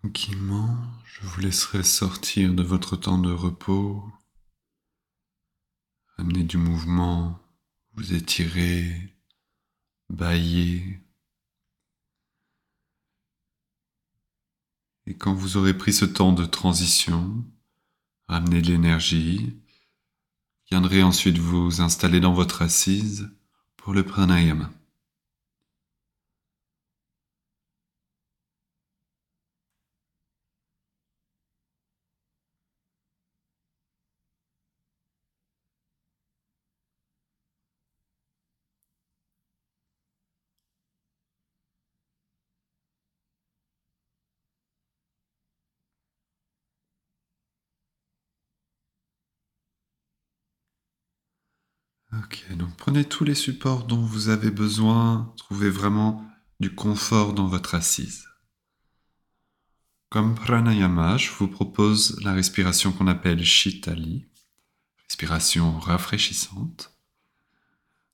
Tranquillement, 0.01 0.77
je 1.05 1.27
vous 1.27 1.41
laisserai 1.41 1.83
sortir 1.83 2.55
de 2.55 2.63
votre 2.63 2.95
temps 2.95 3.19
de 3.19 3.33
repos, 3.33 4.05
amener 6.19 6.45
du 6.45 6.57
mouvement, 6.57 7.41
vous 7.95 8.15
étirer, 8.15 9.17
bailler. 10.09 11.01
Et 15.07 15.17
quand 15.17 15.35
vous 15.35 15.57
aurez 15.57 15.77
pris 15.77 15.93
ce 15.93 16.05
temps 16.05 16.33
de 16.33 16.45
transition, 16.45 17.45
ramener 18.29 18.63
de 18.63 18.69
l'énergie, 18.69 19.57
viendrez 20.71 21.03
ensuite 21.03 21.39
vous 21.39 21.81
installer 21.81 22.21
dans 22.21 22.35
votre 22.35 22.63
assise 22.63 23.31
pour 23.77 23.93
le 23.95 24.05
pranayama. 24.05 24.71
Ok, 52.13 52.47
donc 52.57 52.68
prenez 52.79 53.05
tous 53.05 53.25
les 53.25 53.35
supports 53.35 53.85
dont 53.85 54.01
vous 54.01 54.31
avez 54.31 54.51
besoin, 54.51 55.35
trouvez 55.37 55.69
vraiment 55.69 56.25
du 56.61 56.75
confort 56.75 57.35
dans 57.35 57.47
votre 57.47 57.75
assise. 57.75 58.27
Comme 60.09 60.35
pranayama, 60.35 61.19
je 61.19 61.31
vous 61.31 61.49
propose 61.49 62.19
la 62.23 62.33
respiration 62.33 62.93
qu'on 62.93 63.09
appelle 63.09 63.45
shitali, 63.45 64.27
respiration 65.07 65.79
rafraîchissante. 65.79 66.97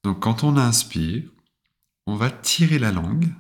Donc 0.03 0.21
quand 0.21 0.43
on 0.43 0.57
inspire, 0.57 1.23
on 2.07 2.17
va 2.17 2.31
tirer 2.31 2.81
la 2.81 2.91
langue 2.91 3.33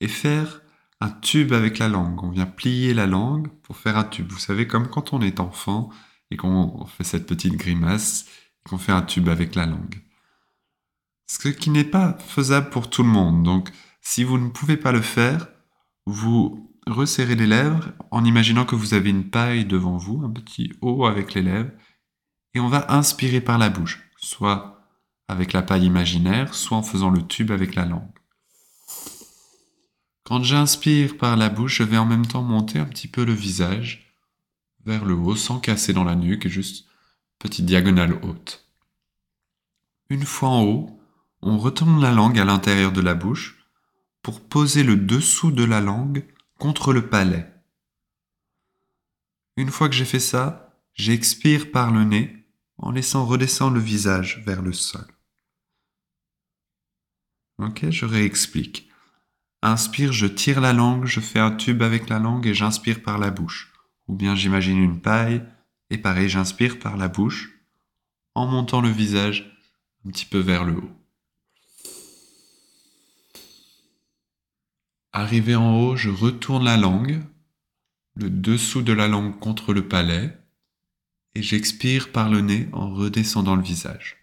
et 0.00 0.08
faire 0.08 0.62
un 1.00 1.10
tube 1.10 1.52
avec 1.52 1.78
la 1.78 1.88
langue. 1.88 2.22
On 2.24 2.30
vient 2.30 2.46
plier 2.46 2.94
la 2.94 3.06
langue 3.06 3.48
pour 3.62 3.76
faire 3.76 3.98
un 3.98 4.04
tube. 4.04 4.30
Vous 4.30 4.38
savez, 4.38 4.66
comme 4.66 4.88
quand 4.88 5.12
on 5.12 5.20
est 5.20 5.40
enfant 5.40 5.90
et 6.30 6.36
qu'on 6.36 6.86
fait 6.86 7.04
cette 7.04 7.26
petite 7.26 7.56
grimace 7.56 8.26
qu'on 8.64 8.78
fait 8.78 8.92
un 8.92 9.02
tube 9.02 9.28
avec 9.28 9.54
la 9.54 9.66
langue. 9.66 10.02
Ce 11.26 11.48
qui 11.48 11.70
n'est 11.70 11.84
pas 11.84 12.18
faisable 12.18 12.70
pour 12.70 12.90
tout 12.90 13.02
le 13.02 13.08
monde. 13.08 13.42
Donc, 13.42 13.70
si 14.00 14.24
vous 14.24 14.38
ne 14.38 14.50
pouvez 14.50 14.76
pas 14.76 14.92
le 14.92 15.00
faire, 15.00 15.48
vous 16.06 16.72
resserrez 16.86 17.36
les 17.36 17.46
lèvres 17.46 17.92
en 18.10 18.24
imaginant 18.24 18.64
que 18.64 18.74
vous 18.74 18.94
avez 18.94 19.10
une 19.10 19.30
paille 19.30 19.64
devant 19.64 19.96
vous, 19.96 20.22
un 20.24 20.30
petit 20.30 20.72
haut 20.80 21.06
avec 21.06 21.34
les 21.34 21.42
lèvres, 21.42 21.70
et 22.54 22.60
on 22.60 22.68
va 22.68 22.92
inspirer 22.92 23.40
par 23.40 23.58
la 23.58 23.70
bouche, 23.70 24.10
soit 24.18 24.88
avec 25.28 25.52
la 25.52 25.62
paille 25.62 25.86
imaginaire, 25.86 26.54
soit 26.54 26.76
en 26.76 26.82
faisant 26.82 27.10
le 27.10 27.26
tube 27.26 27.50
avec 27.50 27.74
la 27.74 27.86
langue. 27.86 28.10
Quand 30.24 30.42
j'inspire 30.42 31.16
par 31.16 31.36
la 31.36 31.48
bouche, 31.48 31.78
je 31.78 31.82
vais 31.82 31.98
en 31.98 32.04
même 32.04 32.26
temps 32.26 32.42
monter 32.42 32.78
un 32.78 32.84
petit 32.84 33.08
peu 33.08 33.24
le 33.24 33.32
visage 33.32 34.16
vers 34.84 35.04
le 35.04 35.14
haut 35.14 35.36
sans 35.36 35.60
casser 35.60 35.92
dans 35.92 36.04
la 36.04 36.14
nuque, 36.14 36.48
juste 36.48 36.86
petite 37.38 37.66
diagonale 37.66 38.18
haute. 38.22 38.66
Une 40.08 40.24
fois 40.24 40.50
en 40.50 40.62
haut, 40.62 41.01
on 41.42 41.58
retourne 41.58 42.00
la 42.00 42.12
langue 42.12 42.38
à 42.38 42.44
l'intérieur 42.44 42.92
de 42.92 43.00
la 43.00 43.14
bouche 43.14 43.66
pour 44.22 44.40
poser 44.40 44.84
le 44.84 44.96
dessous 44.96 45.50
de 45.50 45.64
la 45.64 45.80
langue 45.80 46.24
contre 46.58 46.92
le 46.92 47.08
palais. 47.08 47.52
Une 49.56 49.70
fois 49.70 49.88
que 49.88 49.94
j'ai 49.94 50.04
fait 50.04 50.20
ça, 50.20 50.80
j'expire 50.94 51.72
par 51.72 51.90
le 51.90 52.04
nez 52.04 52.46
en 52.78 52.92
laissant 52.92 53.26
redescendre 53.26 53.74
le 53.74 53.80
visage 53.80 54.42
vers 54.46 54.62
le 54.62 54.72
sol. 54.72 55.06
Ok, 57.58 57.90
je 57.90 58.06
réexplique. 58.06 58.88
Inspire, 59.62 60.12
je 60.12 60.26
tire 60.26 60.60
la 60.60 60.72
langue, 60.72 61.04
je 61.06 61.20
fais 61.20 61.38
un 61.38 61.52
tube 61.52 61.82
avec 61.82 62.08
la 62.08 62.18
langue 62.18 62.46
et 62.46 62.54
j'inspire 62.54 63.02
par 63.02 63.18
la 63.18 63.30
bouche. 63.30 63.72
Ou 64.08 64.14
bien 64.14 64.34
j'imagine 64.34 64.78
une 64.78 65.00
paille 65.00 65.44
et 65.90 65.98
pareil, 65.98 66.28
j'inspire 66.28 66.78
par 66.78 66.96
la 66.96 67.08
bouche 67.08 67.50
en 68.34 68.46
montant 68.46 68.80
le 68.80 68.88
visage 68.88 69.56
un 70.06 70.10
petit 70.10 70.26
peu 70.26 70.38
vers 70.38 70.64
le 70.64 70.76
haut. 70.78 71.01
Arrivé 75.12 75.54
en 75.56 75.78
haut, 75.78 75.96
je 75.96 76.08
retourne 76.08 76.64
la 76.64 76.76
langue, 76.76 77.22
le 78.14 78.30
dessous 78.30 78.82
de 78.82 78.92
la 78.92 79.08
langue 79.08 79.38
contre 79.38 79.74
le 79.74 79.86
palais, 79.86 80.38
et 81.34 81.42
j'expire 81.42 82.12
par 82.12 82.30
le 82.30 82.40
nez 82.40 82.68
en 82.72 82.94
redescendant 82.94 83.56
le 83.56 83.62
visage. 83.62 84.16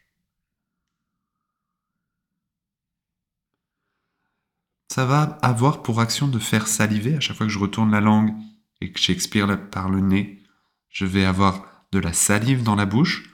Ça 4.92 5.06
va 5.06 5.38
avoir 5.44 5.84
pour 5.84 6.02
action 6.02 6.28
de 6.28 6.40
faire 6.40 6.68
saliver 6.68 7.16
à 7.16 7.20
chaque 7.20 7.38
fois 7.38 7.46
que 7.46 7.54
je 7.54 7.60
retourne 7.60 7.92
la 7.92 8.02
langue 8.02 8.34
et 8.82 8.92
que 8.92 9.00
j'expire 9.00 9.70
par 9.70 9.90
le 9.90 10.00
nez. 10.00 10.44
Je 10.90 11.06
vais 11.06 11.26
avoir 11.26 11.86
de 11.92 12.00
la 12.00 12.14
salive 12.14 12.64
dans 12.64 12.76
la 12.76 12.88
bouche, 12.88 13.32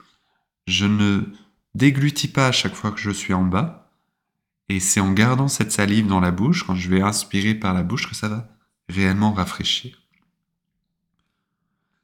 je 0.66 0.84
ne 0.84 1.22
déglutis 1.74 2.28
pas 2.28 2.48
à 2.48 2.52
chaque 2.52 2.74
fois 2.74 2.92
que 2.92 3.00
je 3.00 3.10
suis 3.10 3.32
en 3.32 3.44
bas, 3.44 3.85
et 4.68 4.80
c'est 4.80 5.00
en 5.00 5.12
gardant 5.12 5.48
cette 5.48 5.72
salive 5.72 6.06
dans 6.06 6.20
la 6.20 6.32
bouche, 6.32 6.64
quand 6.66 6.74
je 6.74 6.88
vais 6.88 7.00
inspirer 7.00 7.54
par 7.54 7.74
la 7.74 7.82
bouche, 7.82 8.08
que 8.08 8.16
ça 8.16 8.28
va 8.28 8.48
réellement 8.88 9.32
rafraîchir. 9.32 10.02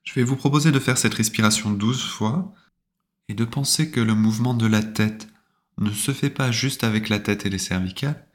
Je 0.05 0.15
vais 0.15 0.25
vous 0.25 0.37
proposer 0.37 0.73
de 0.73 0.79
faire 0.79 0.99
cette 0.99 1.15
respiration 1.15 1.71
douze 1.71 2.03
fois 2.03 2.53
et 3.29 3.35
de 3.35 3.45
penser 3.45 3.91
que 3.91 4.01
le 4.01 4.15
mouvement 4.15 4.55
de 4.55 4.67
la 4.67 4.83
tête 4.83 5.29
ne 5.79 5.91
se 5.91 6.13
fait 6.13 6.31
pas 6.31 6.51
juste 6.51 6.85
avec 6.85 7.09
la 7.09 7.19
tête 7.19 7.47
et 7.47 7.51
les 7.51 7.59
cervicales, 7.59 8.27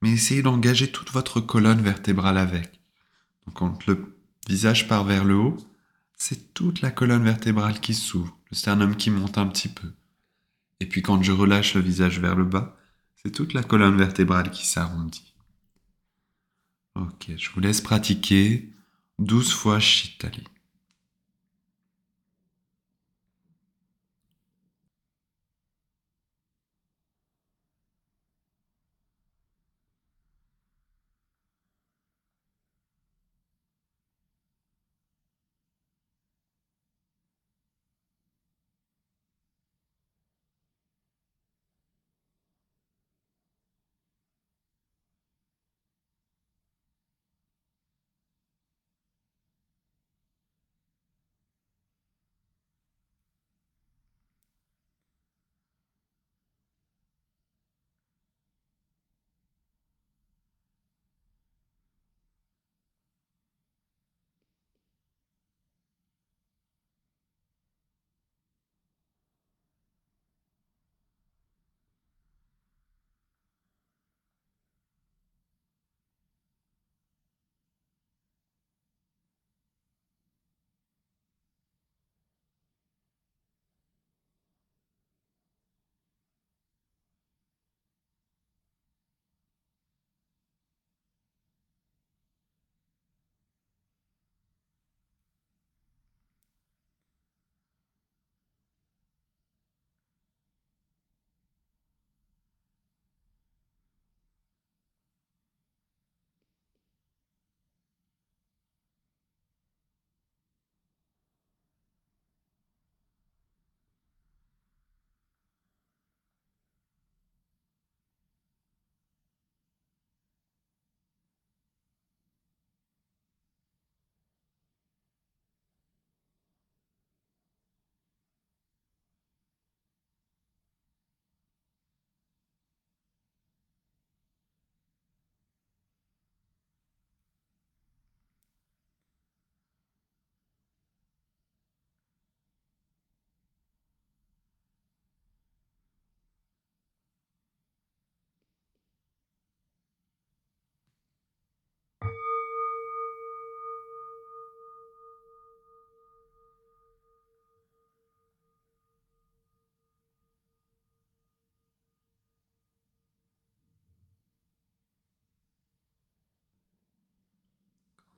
mais 0.00 0.10
essayez 0.10 0.42
d'engager 0.42 0.90
toute 0.90 1.10
votre 1.12 1.40
colonne 1.40 1.80
vertébrale 1.80 2.38
avec. 2.38 2.80
Donc 3.46 3.56
quand 3.56 3.86
le 3.86 4.16
visage 4.48 4.88
part 4.88 5.04
vers 5.04 5.24
le 5.24 5.36
haut, 5.36 5.56
c'est 6.16 6.54
toute 6.54 6.82
la 6.82 6.90
colonne 6.90 7.24
vertébrale 7.24 7.80
qui 7.80 7.94
s'ouvre, 7.94 8.36
le 8.50 8.56
sternum 8.56 8.96
qui 8.96 9.10
monte 9.10 9.38
un 9.38 9.46
petit 9.46 9.68
peu. 9.68 9.92
Et 10.80 10.86
puis 10.86 11.02
quand 11.02 11.22
je 11.22 11.32
relâche 11.32 11.74
le 11.74 11.80
visage 11.80 12.20
vers 12.20 12.36
le 12.36 12.44
bas, 12.44 12.76
c'est 13.24 13.32
toute 13.32 13.52
la 13.52 13.62
colonne 13.62 13.96
vertébrale 13.96 14.50
qui 14.50 14.66
s'arrondit. 14.66 15.34
Ok, 16.94 17.30
je 17.36 17.50
vous 17.50 17.60
laisse 17.60 17.80
pratiquer 17.80 18.70
12 19.18 19.52
fois 19.52 19.80
Shitali. 19.80 20.44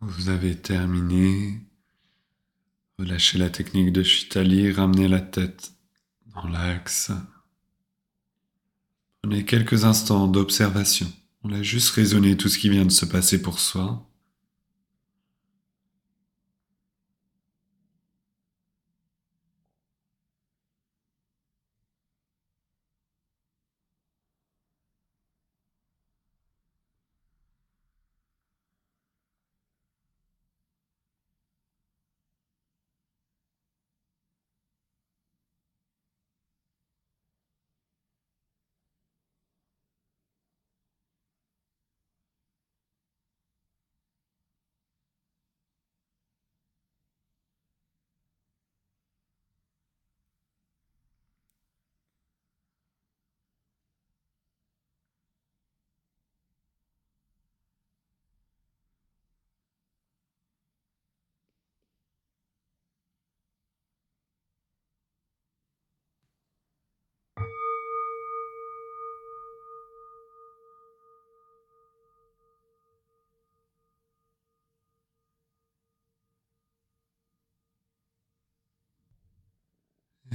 Vous 0.07 0.29
avez 0.29 0.55
terminé. 0.55 1.61
Relâchez 2.99 3.39
la 3.39 3.49
technique 3.49 3.91
de 3.91 4.03
Chitali, 4.03 4.71
ramenez 4.71 5.09
la 5.09 5.23
tête 5.23 5.73
dans 6.35 6.47
l'axe. 6.47 7.11
Prenez 9.23 9.47
quelques 9.47 9.87
instants 9.87 10.29
d'observation. 10.29 11.11
On 11.43 11.53
a 11.55 11.63
juste 11.63 11.89
raisonné 11.95 12.37
tout 12.37 12.51
ce 12.51 12.59
qui 12.59 12.69
vient 12.69 12.85
de 12.85 12.93
se 12.93 13.07
passer 13.07 13.41
pour 13.41 13.59
soi. 13.59 14.07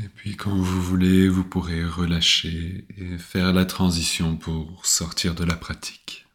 Et 0.01 0.08
puis 0.19 0.35
quand 0.35 0.53
vous 0.53 0.81
voulez, 0.81 1.29
vous 1.29 1.45
pourrez 1.45 1.85
relâcher 1.85 2.85
et 2.97 3.17
faire 3.17 3.53
la 3.53 3.63
transition 3.63 4.35
pour 4.35 4.85
sortir 4.85 5.33
de 5.33 5.45
la 5.45 5.55
pratique. 5.55 6.27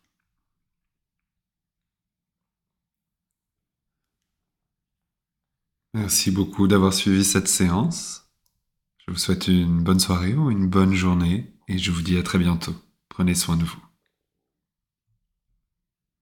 Merci 5.92 6.30
beaucoup 6.30 6.66
d'avoir 6.66 6.94
suivi 6.94 7.26
cette 7.26 7.46
séance. 7.46 8.24
Je 9.06 9.12
vous 9.12 9.18
souhaite 9.18 9.48
une 9.48 9.84
bonne 9.84 10.00
soirée 10.00 10.32
ou 10.32 10.50
une 10.50 10.66
bonne 10.66 10.94
journée 10.94 11.52
et 11.68 11.76
je 11.76 11.90
vous 11.90 12.00
dis 12.00 12.16
à 12.16 12.22
très 12.22 12.38
bientôt. 12.38 12.74
Prenez 13.10 13.34
soin 13.34 13.58
de 13.58 13.64
vous. 13.64 13.83